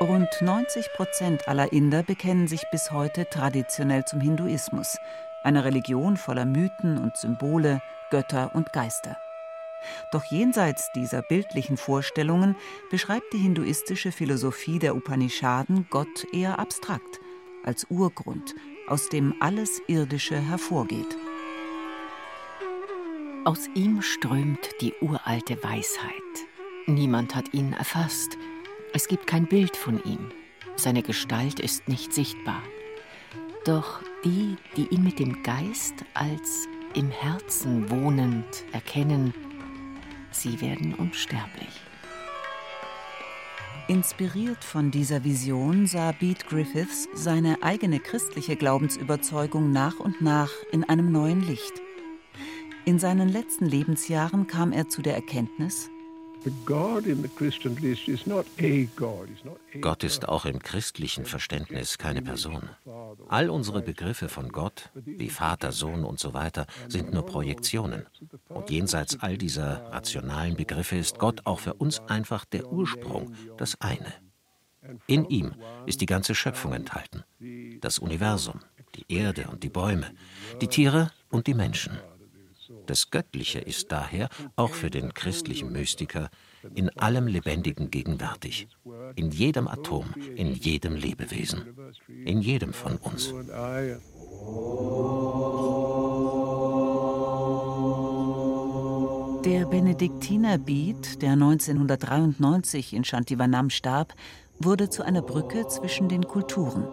[0.00, 4.98] Rund 90 Prozent aller Inder bekennen sich bis heute traditionell zum Hinduismus,
[5.44, 7.80] einer Religion voller Mythen und Symbole,
[8.10, 9.16] Götter und Geister.
[10.10, 12.56] Doch jenseits dieser bildlichen Vorstellungen
[12.90, 17.20] beschreibt die hinduistische Philosophie der Upanishaden Gott eher abstrakt,
[17.64, 18.54] als Urgrund,
[18.88, 21.16] aus dem alles Irdische hervorgeht.
[23.42, 26.12] Aus ihm strömt die uralte Weisheit.
[26.86, 28.36] Niemand hat ihn erfasst.
[28.92, 30.30] Es gibt kein Bild von ihm.
[30.76, 32.62] Seine Gestalt ist nicht sichtbar.
[33.64, 39.32] Doch die, die ihn mit dem Geist als im Herzen wohnend erkennen,
[40.30, 41.80] sie werden unsterblich.
[43.88, 50.84] Inspiriert von dieser Vision sah Beat Griffiths seine eigene christliche Glaubensüberzeugung nach und nach in
[50.84, 51.80] einem neuen Licht.
[52.90, 55.88] In seinen letzten Lebensjahren kam er zu der Erkenntnis,
[59.80, 62.68] Gott ist auch im christlichen Verständnis keine Person.
[63.28, 68.06] All unsere Begriffe von Gott, wie Vater, Sohn und so weiter, sind nur Projektionen.
[68.48, 73.80] Und jenseits all dieser rationalen Begriffe ist Gott auch für uns einfach der Ursprung, das
[73.80, 74.12] eine.
[75.06, 75.54] In ihm
[75.86, 77.22] ist die ganze Schöpfung enthalten.
[77.80, 78.58] Das Universum,
[78.96, 80.10] die Erde und die Bäume,
[80.60, 81.96] die Tiere und die Menschen.
[82.90, 86.28] Das Göttliche ist daher auch für den christlichen Mystiker
[86.74, 88.66] in allem Lebendigen gegenwärtig,
[89.14, 91.72] in jedem Atom, in jedem Lebewesen,
[92.08, 93.32] in jedem von uns.
[99.44, 104.14] Der Benediktiner Beat, der 1993 in Shantivanam starb,
[104.58, 106.88] wurde zu einer Brücke zwischen den Kulturen.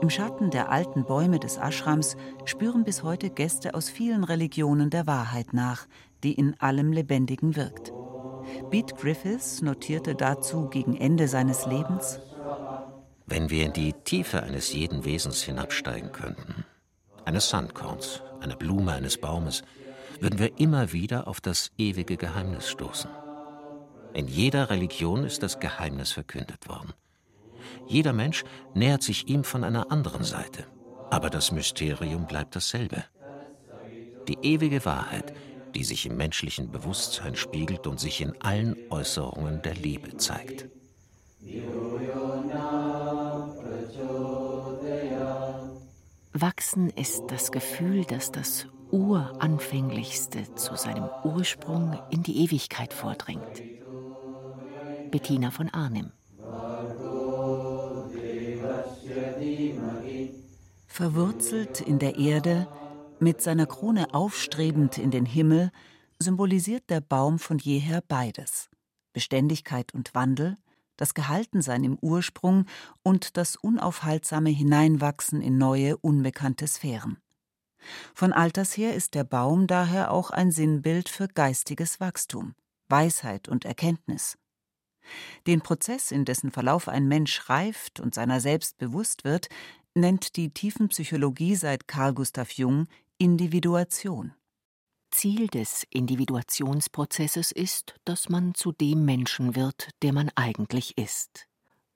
[0.00, 5.06] Im Schatten der alten Bäume des Ashrams spüren bis heute Gäste aus vielen Religionen der
[5.06, 5.86] Wahrheit nach,
[6.22, 7.92] die in allem Lebendigen wirkt.
[8.70, 12.20] Beat Griffiths notierte dazu gegen Ende seines Lebens:
[13.26, 16.64] Wenn wir in die Tiefe eines jeden Wesens hinabsteigen könnten,
[17.24, 19.62] eines Sandkorns, einer Blume, eines Baumes,
[20.20, 23.10] würden wir immer wieder auf das ewige Geheimnis stoßen.
[24.12, 26.92] In jeder Religion ist das Geheimnis verkündet worden.
[27.86, 30.66] Jeder Mensch nähert sich ihm von einer anderen Seite.
[31.10, 33.04] Aber das Mysterium bleibt dasselbe.
[34.28, 35.32] Die ewige Wahrheit,
[35.74, 40.68] die sich im menschlichen Bewusstsein spiegelt und sich in allen Äußerungen der Liebe zeigt.
[46.32, 53.62] Wachsen ist das Gefühl, dass das Uranfänglichste zu seinem Ursprung in die Ewigkeit vordringt.
[55.10, 56.12] Bettina von Arnim
[60.86, 62.68] Verwurzelt in der Erde,
[63.18, 65.70] mit seiner Krone aufstrebend in den Himmel,
[66.18, 68.70] symbolisiert der Baum von jeher beides
[69.12, 70.56] Beständigkeit und Wandel,
[70.96, 72.66] das Gehaltensein im Ursprung
[73.02, 77.18] und das unaufhaltsame Hineinwachsen in neue, unbekannte Sphären.
[78.14, 82.54] Von alters her ist der Baum daher auch ein Sinnbild für geistiges Wachstum,
[82.88, 84.36] Weisheit und Erkenntnis.
[85.46, 89.48] Den Prozess, in dessen Verlauf ein Mensch reift und seiner selbst bewusst wird,
[89.94, 92.86] nennt die Tiefenpsychologie seit Carl Gustav Jung
[93.18, 94.34] Individuation.
[95.10, 101.46] Ziel des Individuationsprozesses ist, dass man zu dem Menschen wird, der man eigentlich ist.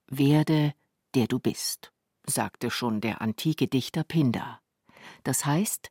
[0.07, 0.73] Werde,
[1.15, 1.93] der du bist,
[2.27, 4.61] sagte schon der antike Dichter Pindar.
[5.25, 5.91] Das heißt,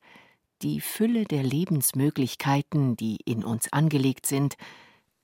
[0.62, 4.56] die Fülle der Lebensmöglichkeiten, die in uns angelegt sind,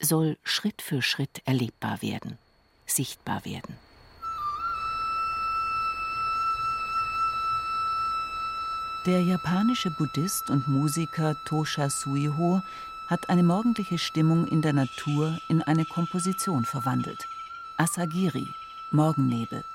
[0.04, 2.38] soll Schritt für Schritt erlebbar werden,
[2.86, 3.76] sichtbar werden.
[9.06, 12.62] Der japanische Buddhist und Musiker Tosha Suiho
[13.08, 17.28] hat eine morgendliche Stimmung in der Natur in eine Komposition verwandelt.
[17.78, 18.48] Asagiri,
[18.92, 19.66] Morgennebel.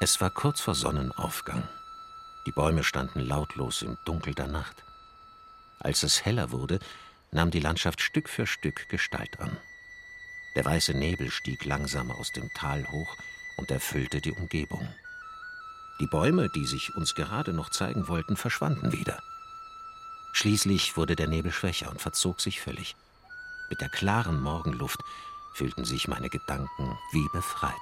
[0.00, 1.62] Es war kurz vor Sonnenaufgang.
[2.46, 4.82] Die Bäume standen lautlos im Dunkel der Nacht.
[5.80, 6.78] Als es heller wurde,
[7.32, 9.56] nahm die Landschaft Stück für Stück Gestalt an.
[10.56, 13.16] Der weiße Nebel stieg langsam aus dem Tal hoch
[13.56, 14.86] und erfüllte die Umgebung.
[16.00, 19.22] Die Bäume, die sich uns gerade noch zeigen wollten, verschwanden wieder.
[20.32, 22.96] Schließlich wurde der Nebel schwächer und verzog sich völlig.
[23.68, 25.00] Mit der klaren Morgenluft
[25.54, 27.74] fühlten sich meine Gedanken wie befreit.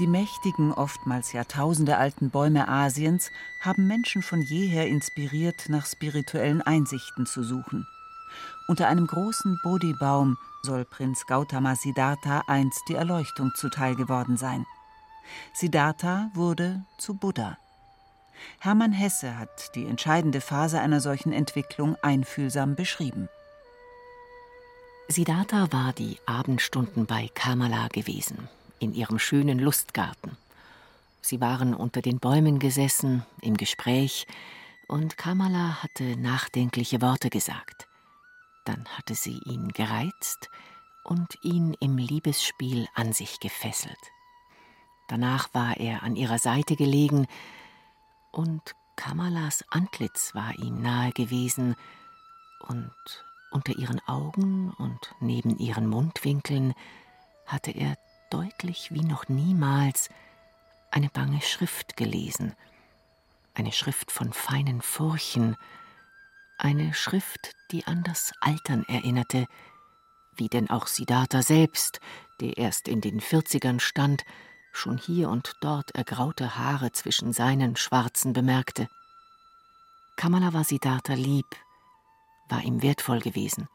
[0.00, 3.30] Die mächtigen, oftmals jahrtausendealten Bäume Asiens
[3.60, 7.86] haben Menschen von jeher inspiriert, nach spirituellen Einsichten zu suchen.
[8.66, 14.66] Unter einem großen Bodhi-Baum soll Prinz Gautama Siddhartha einst die Erleuchtung zuteil geworden sein.
[15.52, 17.56] Siddhartha wurde zu Buddha.
[18.58, 23.28] Hermann Hesse hat die entscheidende Phase einer solchen Entwicklung einfühlsam beschrieben.
[25.06, 30.36] Siddhartha war die Abendstunden bei Kamala gewesen, in ihrem schönen Lustgarten.
[31.20, 34.26] Sie waren unter den Bäumen gesessen, im Gespräch,
[34.88, 37.88] und Kamala hatte nachdenkliche Worte gesagt.
[38.64, 40.50] Dann hatte sie ihn gereizt
[41.02, 43.98] und ihn im Liebesspiel an sich gefesselt.
[45.08, 47.26] Danach war er an ihrer Seite gelegen,
[48.32, 51.76] und Kamalas Antlitz war ihm nahe gewesen,
[52.60, 52.92] und
[53.50, 56.74] unter ihren Augen und neben ihren Mundwinkeln
[57.46, 57.96] hatte er
[58.30, 60.08] deutlich wie noch niemals
[60.90, 62.54] eine bange Schrift gelesen,
[63.54, 65.56] eine Schrift von feinen Furchen,
[66.58, 69.46] eine Schrift, die an das Altern erinnerte,
[70.36, 72.00] wie denn auch Siddhartha selbst,
[72.40, 74.24] der erst in den Vierzigern stand
[74.72, 78.88] schon hier und dort ergraute Haare zwischen seinen schwarzen bemerkte.
[80.16, 81.46] Kamala war Siddhartha lieb,
[82.48, 83.68] war ihm wertvoll gewesen.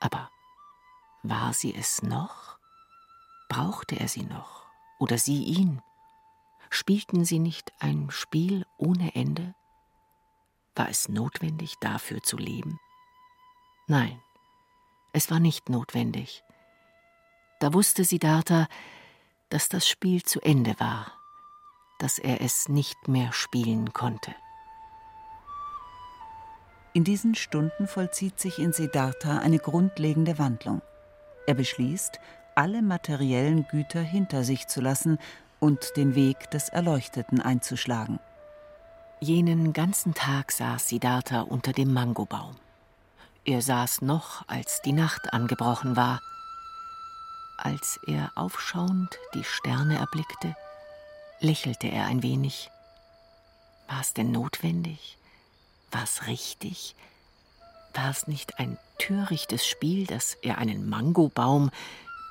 [0.00, 0.30] Aber
[1.22, 2.55] war sie es noch?
[3.48, 4.64] Brauchte er sie noch?
[4.98, 5.82] Oder sie ihn?
[6.70, 9.54] Spielten sie nicht ein Spiel ohne Ende?
[10.74, 12.78] War es notwendig, dafür zu leben?
[13.86, 14.20] Nein,
[15.12, 16.42] es war nicht notwendig.
[17.60, 18.68] Da wusste Siddhartha,
[19.48, 21.12] dass das Spiel zu Ende war,
[21.98, 24.34] dass er es nicht mehr spielen konnte.
[26.92, 30.82] In diesen Stunden vollzieht sich in Siddhartha eine grundlegende Wandlung.
[31.46, 32.18] Er beschließt,
[32.56, 35.18] alle materiellen Güter hinter sich zu lassen
[35.60, 38.18] und den Weg des Erleuchteten einzuschlagen.
[39.20, 42.56] Jenen ganzen Tag saß Siddhartha unter dem Mangobaum.
[43.44, 46.20] Er saß noch, als die Nacht angebrochen war.
[47.58, 50.56] Als er aufschauend die Sterne erblickte,
[51.40, 52.70] lächelte er ein wenig.
[53.88, 55.16] War es denn notwendig?
[55.90, 56.96] War es richtig?
[57.94, 61.70] War es nicht ein törichtes Spiel, dass er einen Mangobaum,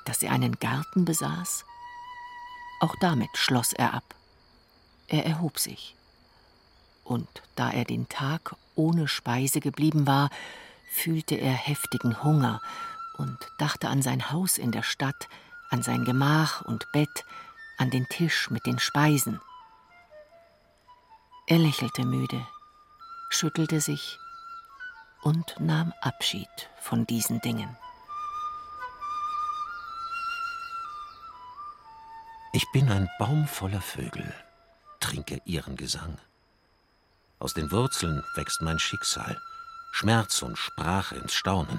[0.06, 1.66] dass er einen Garten besaß?
[2.80, 4.14] Auch damit schloss er ab.
[5.08, 5.94] Er erhob sich.
[7.04, 10.30] Und da er den Tag ohne Speise geblieben war,
[10.90, 12.60] fühlte er heftigen Hunger
[13.18, 15.28] und dachte an sein Haus in der Stadt,
[15.70, 17.24] an sein Gemach und Bett,
[17.78, 19.40] an den Tisch mit den Speisen.
[21.46, 22.46] Er lächelte müde,
[23.30, 24.18] schüttelte sich
[25.22, 26.48] und nahm Abschied
[26.80, 27.76] von diesen Dingen.
[32.56, 34.32] Ich bin ein Baum voller Vögel,
[34.98, 36.16] trinke ihren Gesang.
[37.38, 39.38] Aus den Wurzeln wächst mein Schicksal,
[39.92, 41.78] Schmerz und Sprache ins Staunen.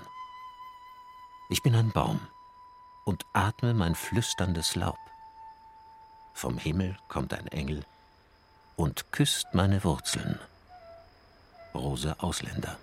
[1.50, 2.20] Ich bin ein Baum
[3.06, 5.00] und atme mein flüsterndes Laub.
[6.36, 7.84] Vom Himmel kommt ein Engel
[8.76, 10.40] und küsst meine Wurzeln.
[11.74, 12.78] Rose Ausländer.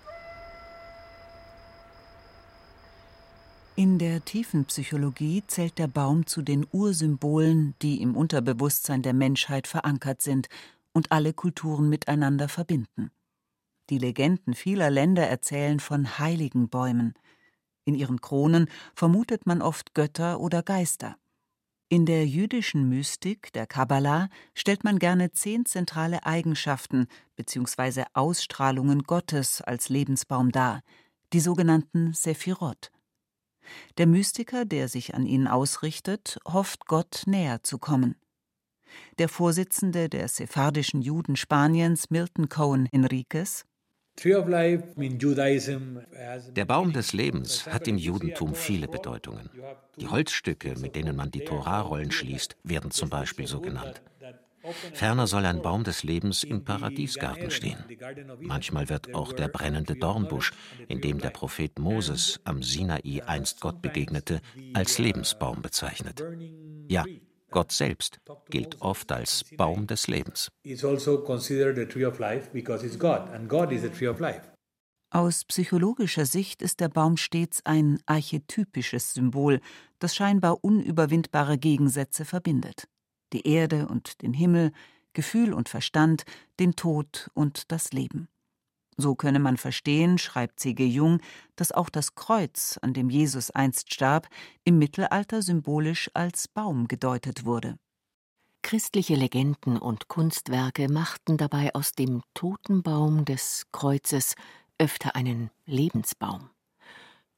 [3.77, 9.67] In der tiefen Psychologie zählt der Baum zu den Ursymbolen, die im Unterbewusstsein der Menschheit
[9.67, 10.47] verankert sind
[10.93, 13.11] und alle Kulturen miteinander verbinden.
[13.89, 17.15] Die Legenden vieler Länder erzählen von heiligen Bäumen.
[17.83, 21.17] In ihren Kronen vermutet man oft Götter oder Geister.
[21.89, 28.05] In der jüdischen Mystik, der Kabbalah, stellt man gerne zehn zentrale Eigenschaften bzw.
[28.13, 30.81] Ausstrahlungen Gottes als Lebensbaum dar,
[31.33, 32.89] die sogenannten Sephirot.
[33.97, 38.15] Der Mystiker, der sich an ihnen ausrichtet, hofft Gott näher zu kommen.
[39.17, 43.65] Der Vorsitzende der sephardischen Juden Spaniens, Milton Cohen Enriquez,
[46.55, 49.49] der Baum des Lebens hat im Judentum viele Bedeutungen.
[49.99, 54.01] Die Holzstücke, mit denen man die Torarollen schließt, werden zum Beispiel so genannt.
[54.93, 57.83] Ferner soll ein Baum des Lebens im Paradiesgarten stehen.
[58.39, 60.51] Manchmal wird auch der brennende Dornbusch,
[60.87, 64.41] in dem der Prophet Moses am Sinai einst Gott begegnete,
[64.73, 66.23] als Lebensbaum bezeichnet.
[66.87, 67.05] Ja,
[67.51, 70.51] Gott selbst gilt oft als Baum des Lebens.
[70.65, 71.23] Also
[75.11, 79.61] Aus psychologischer Sicht ist der Baum stets ein archetypisches Symbol,
[79.99, 82.87] das scheinbar unüberwindbare Gegensätze verbindet
[83.33, 84.71] die Erde und den Himmel,
[85.13, 86.25] Gefühl und Verstand,
[86.59, 88.27] den Tod und das Leben.
[88.97, 90.85] So könne man verstehen, schreibt C.G.
[90.85, 91.19] Jung,
[91.55, 94.27] dass auch das Kreuz, an dem Jesus einst starb,
[94.63, 97.77] im Mittelalter symbolisch als Baum gedeutet wurde.
[98.61, 104.35] Christliche Legenden und Kunstwerke machten dabei aus dem Totenbaum des Kreuzes
[104.79, 106.49] öfter einen Lebensbaum.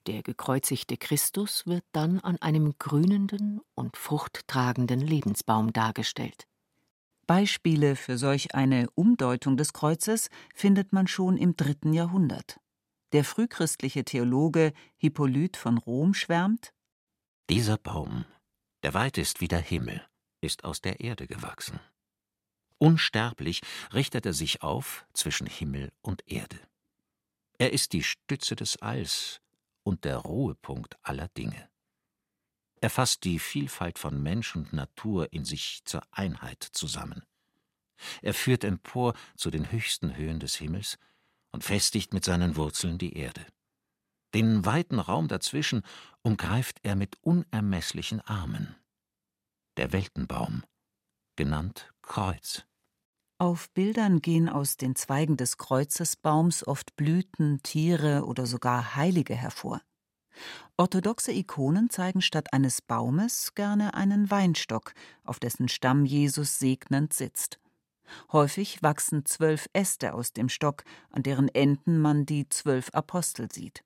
[0.07, 6.47] Der gekreuzigte Christus wird dann an einem grünenden und fruchttragenden Lebensbaum dargestellt.
[7.27, 12.57] Beispiele für solch eine Umdeutung des Kreuzes findet man schon im dritten Jahrhundert.
[13.11, 16.73] Der frühchristliche Theologe Hippolyt von Rom schwärmt
[17.49, 18.23] Dieser Baum,
[18.83, 20.07] der weit ist wie der Himmel,
[20.39, 21.81] ist aus der Erde gewachsen.
[22.77, 23.59] Unsterblich
[23.93, 26.59] richtet er sich auf zwischen Himmel und Erde.
[27.57, 29.41] Er ist die Stütze des Alls
[29.87, 31.69] und der Ruhepunkt aller Dinge.
[32.81, 37.23] Er fasst die Vielfalt von Mensch und Natur in sich zur Einheit zusammen.
[38.21, 40.97] Er führt empor zu den höchsten Höhen des Himmels
[41.51, 43.45] und festigt mit seinen Wurzeln die Erde.
[44.33, 45.83] Den weiten Raum dazwischen
[46.21, 48.75] umgreift er mit unermesslichen Armen.
[49.77, 50.63] Der Weltenbaum,
[51.37, 52.65] genannt Kreuz.
[53.39, 59.81] Auf Bildern gehen aus den Zweigen des Kreuzesbaums oft Blüten, Tiere oder sogar Heilige hervor.
[60.75, 67.59] Orthodoxe Ikonen zeigen statt eines Baumes gerne einen Weinstock, auf dessen Stamm Jesus segnend sitzt.
[68.31, 73.83] Häufig wachsen zwölf Äste aus dem Stock, an deren Enden man die zwölf Apostel sieht.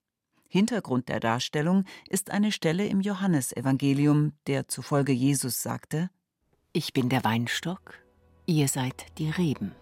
[0.47, 6.10] Hintergrund der Darstellung ist eine Stelle im Johannesevangelium, der zufolge Jesus sagte:
[6.72, 7.95] Ich bin der Weinstock,
[8.46, 9.76] ihr seid die Reben.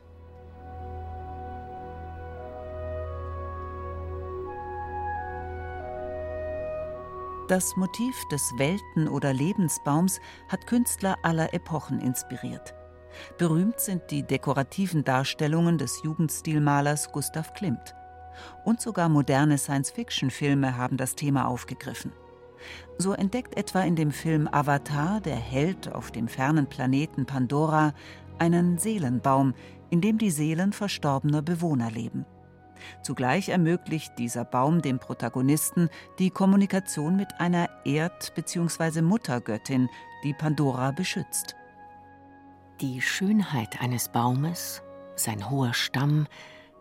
[7.49, 12.75] Das Motiv des Welten- oder Lebensbaums hat Künstler aller Epochen inspiriert.
[13.39, 17.95] Berühmt sind die dekorativen Darstellungen des Jugendstilmalers Gustav Klimt.
[18.65, 22.11] Und sogar moderne Science-Fiction-Filme haben das Thema aufgegriffen.
[22.97, 27.93] So entdeckt etwa in dem Film Avatar der Held auf dem fernen Planeten Pandora
[28.39, 29.53] einen Seelenbaum,
[29.89, 32.25] in dem die Seelen verstorbener Bewohner leben.
[33.01, 39.01] Zugleich ermöglicht dieser Baum dem Protagonisten die Kommunikation mit einer Erd- bzw.
[39.01, 39.89] Muttergöttin,
[40.23, 41.55] die Pandora beschützt.
[42.81, 44.81] Die Schönheit eines Baumes,
[45.15, 46.27] sein hoher Stamm,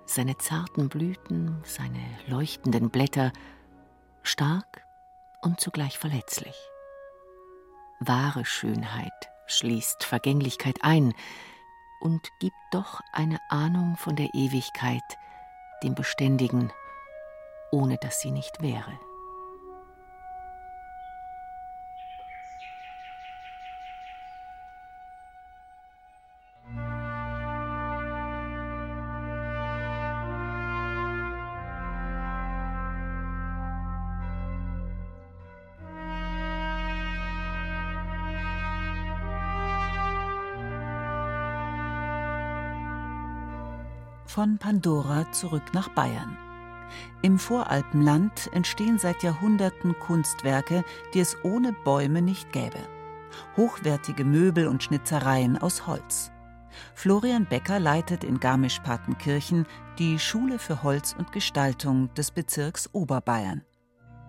[0.07, 3.33] seine zarten Blüten, seine leuchtenden Blätter,
[4.23, 4.85] stark
[5.43, 6.55] und zugleich verletzlich.
[8.01, 11.15] Wahre Schönheit schließt Vergänglichkeit ein
[12.01, 15.03] und gibt doch eine Ahnung von der Ewigkeit,
[15.83, 16.73] dem Beständigen,
[17.73, 19.08] ohne dass sie nicht wäre.
[44.39, 46.39] Von Pandora zurück nach Bayern.
[47.23, 52.79] Im Voralpenland entstehen seit Jahrhunderten Kunstwerke, die es ohne Bäume nicht gäbe.
[53.57, 56.31] Hochwertige Möbel und Schnitzereien aus Holz.
[56.95, 59.67] Florian Becker leitet in Garmisch-Partenkirchen
[59.99, 63.65] die Schule für Holz und Gestaltung des Bezirks Oberbayern.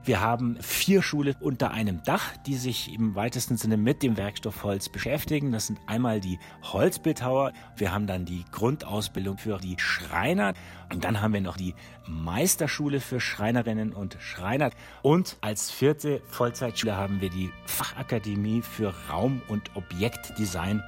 [0.04, 4.64] Wir haben vier Schulen unter einem Dach, die sich im weitesten Sinne mit dem Werkstoff
[4.64, 5.52] Holz beschäftigen.
[5.52, 10.54] Das sind einmal die Holzbildhauer, wir haben dann die Grundausbildung für die Schreiner
[10.92, 11.76] und dann haben wir noch die
[12.08, 14.72] Meisterschule für Schreinerinnen und Schreiner
[15.02, 20.82] und als vierte Vollzeitschule haben wir die Fachakademie für Raum- und Objektdesign.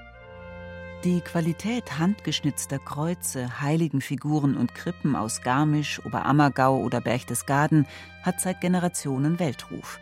[1.03, 7.87] Die Qualität handgeschnitzter Kreuze, Heiligenfiguren und Krippen aus Garmisch, Oberammergau oder Berchtesgaden
[8.21, 9.99] hat seit Generationen Weltruf.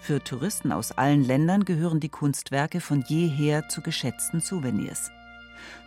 [0.00, 5.10] Für Touristen aus allen Ländern gehören die Kunstwerke von jeher zu geschätzten Souvenirs.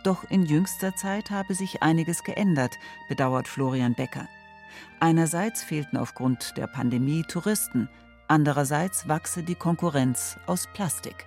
[0.02, 2.74] Doch in jüngster Zeit habe sich einiges geändert,
[3.08, 4.26] bedauert Florian Becker.
[4.98, 7.88] Einerseits fehlten aufgrund der Pandemie Touristen,
[8.26, 11.26] andererseits wachse die Konkurrenz aus Plastik.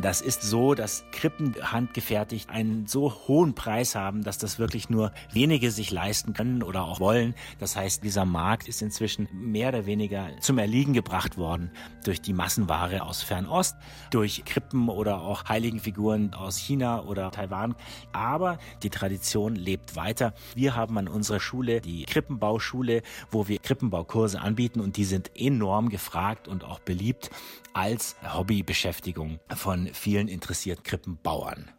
[0.00, 5.12] Das ist so, dass Krippen handgefertigt einen so hohen Preis haben, dass das wirklich nur
[5.32, 7.34] wenige sich leisten können oder auch wollen.
[7.58, 11.70] Das heißt, dieser Markt ist inzwischen mehr oder weniger zum Erliegen gebracht worden
[12.04, 13.76] durch die Massenware aus Fernost,
[14.10, 17.76] durch Krippen oder auch Heiligenfiguren aus China oder Taiwan.
[18.12, 20.32] Aber die Tradition lebt weiter.
[20.54, 25.90] Wir haben an unserer Schule die Krippenbauschule, wo wir Krippenbaukurse anbieten und die sind enorm
[25.90, 27.30] gefragt und auch beliebt
[27.74, 31.70] als Hobbybeschäftigung von vielen interessierten Krippenbauern.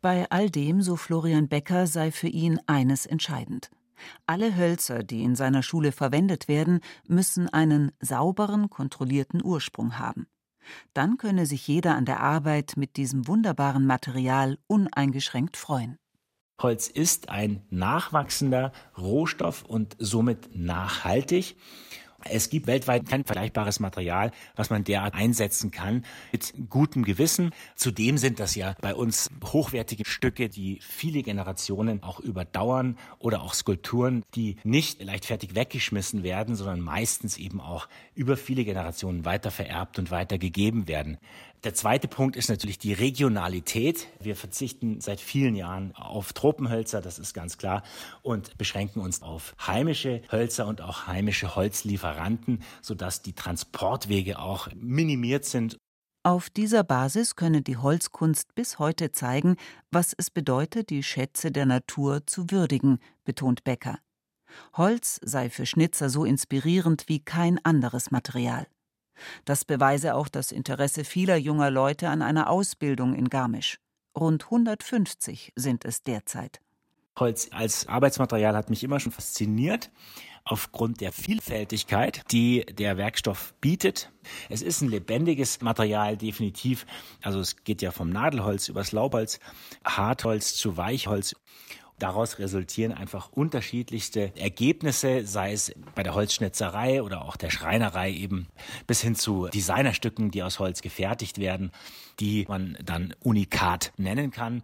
[0.00, 3.70] Bei all dem, so Florian Becker, sei für ihn eines entscheidend.
[4.26, 10.26] Alle Hölzer, die in seiner Schule verwendet werden, müssen einen sauberen, kontrollierten Ursprung haben.
[10.94, 15.98] Dann könne sich jeder an der Arbeit mit diesem wunderbaren Material uneingeschränkt freuen.
[16.60, 21.56] Holz ist ein nachwachsender Rohstoff und somit nachhaltig.
[22.30, 27.50] Es gibt weltweit kein vergleichbares Material, was man derart einsetzen kann mit gutem Gewissen.
[27.74, 33.54] Zudem sind das ja bei uns hochwertige Stücke, die viele Generationen auch überdauern oder auch
[33.54, 39.98] Skulpturen, die nicht leichtfertig weggeschmissen werden, sondern meistens eben auch über viele Generationen weiter vererbt
[39.98, 41.18] und weitergegeben werden.
[41.64, 44.06] Der zweite Punkt ist natürlich die Regionalität.
[44.20, 47.82] Wir verzichten seit vielen Jahren auf Tropenhölzer, das ist ganz klar,
[48.22, 55.46] und beschränken uns auf heimische Hölzer und auch heimische Holzlieferanten, sodass die Transportwege auch minimiert
[55.46, 55.78] sind.
[56.22, 59.56] Auf dieser Basis könne die Holzkunst bis heute zeigen,
[59.90, 63.98] was es bedeutet, die Schätze der Natur zu würdigen, betont Becker.
[64.74, 68.68] Holz sei für Schnitzer so inspirierend wie kein anderes Material.
[69.44, 73.78] Das beweise auch das Interesse vieler junger Leute an einer Ausbildung in Garmisch.
[74.16, 76.60] Rund 150 sind es derzeit.
[77.18, 79.90] Holz als Arbeitsmaterial hat mich immer schon fasziniert
[80.44, 84.10] aufgrund der Vielfältigkeit, die der Werkstoff bietet.
[84.48, 86.86] Es ist ein lebendiges Material, definitiv.
[87.22, 89.40] Also es geht ja vom Nadelholz übers Laubholz,
[89.84, 91.36] Hartholz zu Weichholz.
[91.98, 98.46] Daraus resultieren einfach unterschiedlichste Ergebnisse, sei es bei der Holzschnitzerei oder auch der Schreinerei eben,
[98.86, 101.72] bis hin zu Designerstücken, die aus Holz gefertigt werden,
[102.20, 104.62] die man dann unikat nennen kann.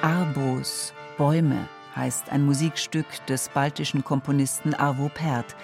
[0.00, 5.56] Arbos, Bäume heißt ein Musikstück des baltischen Komponisten Arvo Pärt,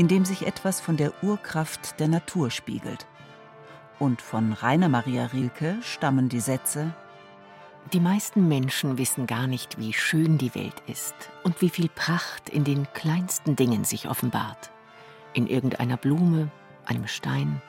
[0.00, 3.06] in dem sich etwas von der Urkraft der Natur spiegelt.
[3.98, 6.94] Und von Rainer Maria Rilke stammen die Sätze
[7.92, 12.48] Die meisten Menschen wissen gar nicht, wie schön die Welt ist und wie viel Pracht
[12.48, 14.70] in den kleinsten Dingen sich offenbart.
[15.34, 16.50] In irgendeiner Blume,
[16.86, 17.60] einem Stein,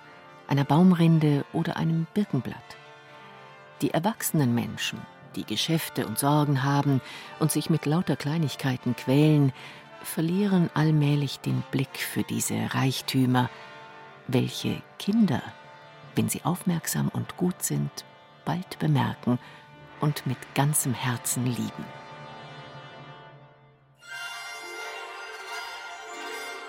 [0.48, 2.78] einer Baumrinde oder einem Birkenblatt.
[3.82, 5.02] Die erwachsenen Menschen
[5.36, 7.02] die Geschäfte und Sorgen haben
[7.40, 9.54] und sich mit lauter Kleinigkeiten quälen,
[10.04, 13.50] verlieren allmählich den Blick für diese Reichtümer,
[14.28, 15.42] welche Kinder,
[16.16, 18.06] wenn sie aufmerksam und gut sind,
[18.46, 19.40] bald bemerken
[20.00, 21.86] und mit ganzem Herzen lieben.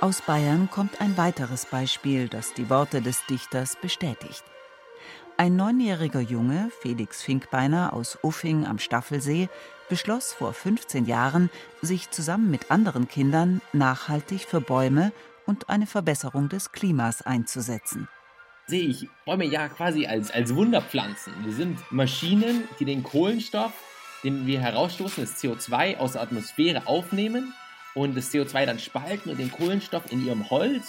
[0.00, 4.42] Aus Bayern kommt ein weiteres Beispiel, das die Worte des Dichters bestätigt.
[5.36, 9.48] Ein neunjähriger Junge, Felix Finkbeiner aus Uffing am Staffelsee,
[9.92, 11.50] beschloss vor 15 Jahren,
[11.82, 15.12] sich zusammen mit anderen Kindern nachhaltig für Bäume
[15.44, 18.08] und eine Verbesserung des Klimas einzusetzen.
[18.66, 21.34] Sehe ich Bäume ja quasi als, als Wunderpflanzen.
[21.44, 23.74] Wir sind Maschinen, die den Kohlenstoff,
[24.24, 27.52] den wir herausstoßen, das CO2 aus der Atmosphäre aufnehmen
[27.94, 30.86] und das CO2 dann spalten und den Kohlenstoff in ihrem Holz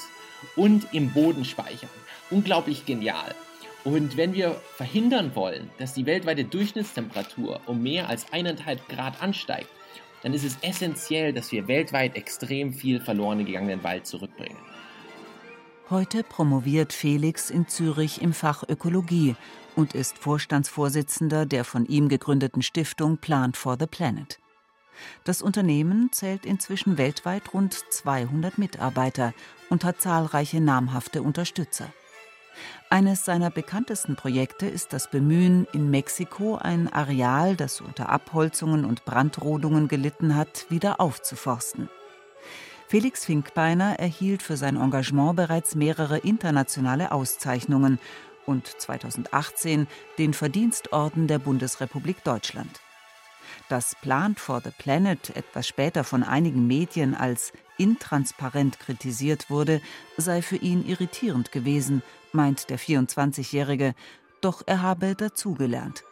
[0.55, 1.89] und im Boden speichern.
[2.29, 3.35] Unglaublich genial.
[3.83, 9.67] Und wenn wir verhindern wollen, dass die weltweite Durchschnittstemperatur um mehr als eineinhalb Grad ansteigt,
[10.21, 14.57] dann ist es essentiell, dass wir weltweit extrem viel verloren gegangenen Wald zurückbringen.
[15.89, 19.35] Heute promoviert Felix in Zürich im Fach Ökologie
[19.75, 24.39] und ist Vorstandsvorsitzender der von ihm gegründeten Stiftung Plant for the Planet.
[25.25, 29.33] Das Unternehmen zählt inzwischen weltweit rund 200 Mitarbeiter
[29.69, 31.91] und hat zahlreiche namhafte Unterstützer.
[32.89, 39.05] Eines seiner bekanntesten Projekte ist das Bemühen, in Mexiko ein Areal, das unter Abholzungen und
[39.05, 41.89] Brandrodungen gelitten hat, wieder aufzuforsten.
[42.87, 47.97] Felix Finkbeiner erhielt für sein Engagement bereits mehrere internationale Auszeichnungen
[48.45, 49.87] und 2018
[50.19, 52.81] den Verdienstorden der Bundesrepublik Deutschland.
[53.69, 59.81] Dass Plant for the Planet etwas später von einigen Medien als intransparent kritisiert wurde,
[60.17, 63.93] sei für ihn irritierend gewesen meint der 24-Jährige,
[64.41, 66.03] doch er habe dazugelernt.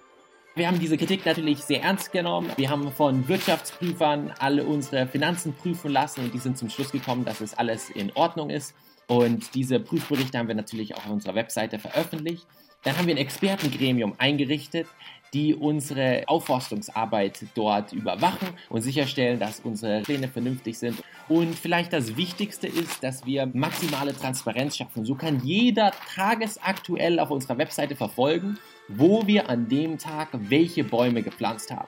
[0.53, 2.51] Wir haben diese Kritik natürlich sehr ernst genommen.
[2.57, 7.24] Wir haben von Wirtschaftsprüfern alle unsere Finanzen prüfen lassen und die sind zum Schluss gekommen,
[7.24, 8.76] dass es alles in Ordnung ist.
[9.07, 12.45] Und diese Prüfberichte haben wir natürlich auch auf unserer Webseite veröffentlicht.
[12.84, 14.88] Dann haben wir ein Expertengremium eingerichtet,
[15.34, 21.02] die unsere Aufforstungsarbeit dort überwachen und sicherstellen, dass unsere Pläne vernünftig sind.
[21.30, 25.06] Und vielleicht das Wichtigste ist, dass wir maximale Transparenz schaffen.
[25.06, 28.58] So kann jeder tagesaktuell auf unserer Webseite verfolgen,
[28.90, 31.88] wo wir an dem Tag welche Bäume gepflanzt haben.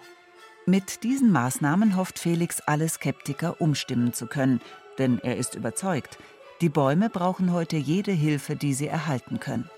[0.66, 4.62] Mit diesen Maßnahmen hofft Felix, alle Skeptiker umstimmen zu können,
[4.98, 6.18] denn er ist überzeugt,
[6.62, 9.70] die Bäume brauchen heute jede Hilfe, die sie erhalten können.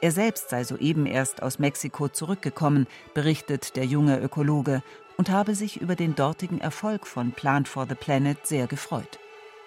[0.00, 4.82] Er selbst sei soeben erst aus Mexiko zurückgekommen, berichtet der junge Ökologe,
[5.16, 9.18] und habe sich über den dortigen Erfolg von Plant for the Planet sehr gefreut.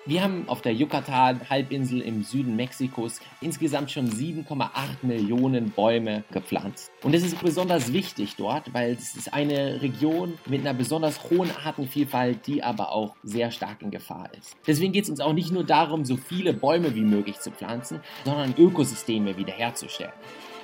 [0.06, 4.70] Wir haben auf der Yucatan-Halbinsel im Süden Mexikos insgesamt schon 7,8
[5.02, 6.90] Millionen Bäume gepflanzt.
[7.04, 11.52] Und das ist besonders wichtig dort, weil es ist eine Region mit einer besonders hohen
[11.64, 14.56] Artenvielfalt, die aber auch sehr stark in Gefahr ist.
[14.66, 18.00] Deswegen geht es uns auch nicht nur darum, so viele Bäume wie möglich zu pflanzen,
[18.24, 20.14] sondern Ökosysteme wiederherzustellen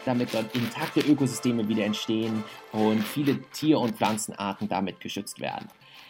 [0.06, 5.68] damit dort intakte Ökosysteme wieder entstehen und viele Tier- und Pflanzenarten damit geschützt werden.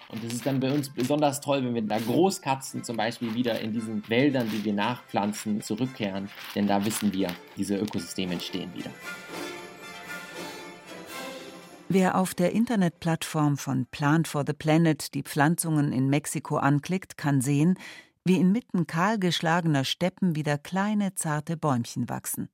[0.09, 3.59] Und das ist dann bei uns besonders toll, wenn wir da Großkatzen zum Beispiel wieder
[3.59, 6.29] in diesen Wäldern, die wir nachpflanzen, zurückkehren.
[6.53, 8.91] Denn da wissen wir, diese Ökosysteme entstehen wieder.
[11.89, 17.41] Wer auf der Internetplattform von Plant for the Planet die Pflanzungen in Mexiko anklickt, kann
[17.41, 17.77] sehen,
[18.23, 22.49] wie inmitten kahlgeschlagener Steppen wieder kleine, zarte Bäumchen wachsen.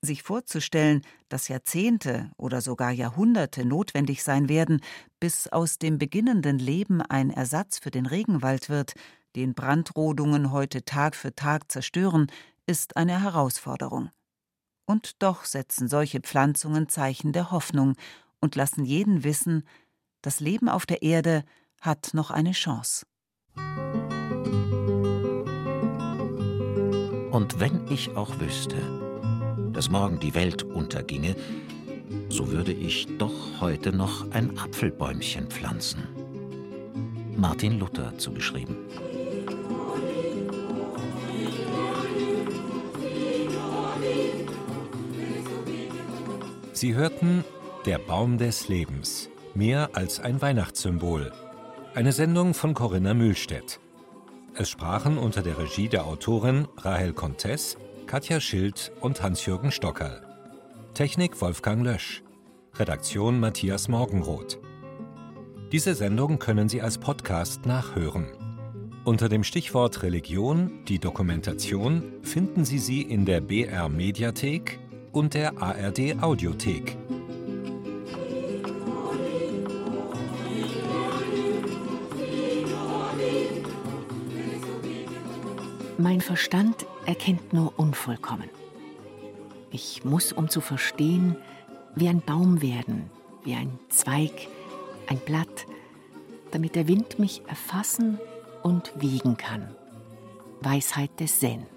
[0.00, 4.80] Sich vorzustellen, dass Jahrzehnte oder sogar Jahrhunderte notwendig sein werden,
[5.20, 8.94] bis aus dem beginnenden Leben ein Ersatz für den Regenwald wird,
[9.36, 12.26] den Brandrodungen heute Tag für Tag zerstören,
[12.66, 14.10] ist eine Herausforderung.
[14.86, 17.94] Und doch setzen solche Pflanzungen Zeichen der Hoffnung
[18.40, 19.66] und lassen jeden wissen,
[20.20, 21.44] das Leben auf der Erde
[21.80, 23.06] hat noch eine Chance.
[27.30, 29.01] Und wenn ich auch wüsste,
[29.72, 31.36] dass morgen die Welt unterginge,
[32.28, 36.02] so würde ich doch heute noch ein Apfelbäumchen pflanzen.
[37.36, 38.76] Martin Luther zugeschrieben.
[46.72, 47.44] Sie hörten
[47.86, 51.32] Der Baum des Lebens, mehr als ein Weihnachtssymbol.
[51.94, 53.78] Eine Sendung von Corinna Mühlstedt.
[54.54, 57.76] Es sprachen unter der Regie der Autorin Rahel Contes,
[58.12, 60.20] Katja Schild und Hans-Jürgen Stockerl.
[60.92, 62.22] Technik Wolfgang Lösch.
[62.74, 64.58] Redaktion Matthias Morgenroth.
[65.72, 68.26] Diese Sendung können Sie als Podcast nachhören.
[69.06, 74.78] Unter dem Stichwort Religion, die Dokumentation, finden Sie sie in der BR Mediathek
[75.12, 76.98] und der ARD Audiothek.
[86.02, 88.50] Mein Verstand erkennt nur unvollkommen.
[89.70, 91.36] Ich muss, um zu verstehen,
[91.94, 93.08] wie ein Baum werden,
[93.44, 94.32] wie ein Zweig,
[95.06, 95.64] ein Blatt,
[96.50, 98.18] damit der Wind mich erfassen
[98.64, 99.76] und wiegen kann.
[100.60, 101.68] Weisheit des Zen.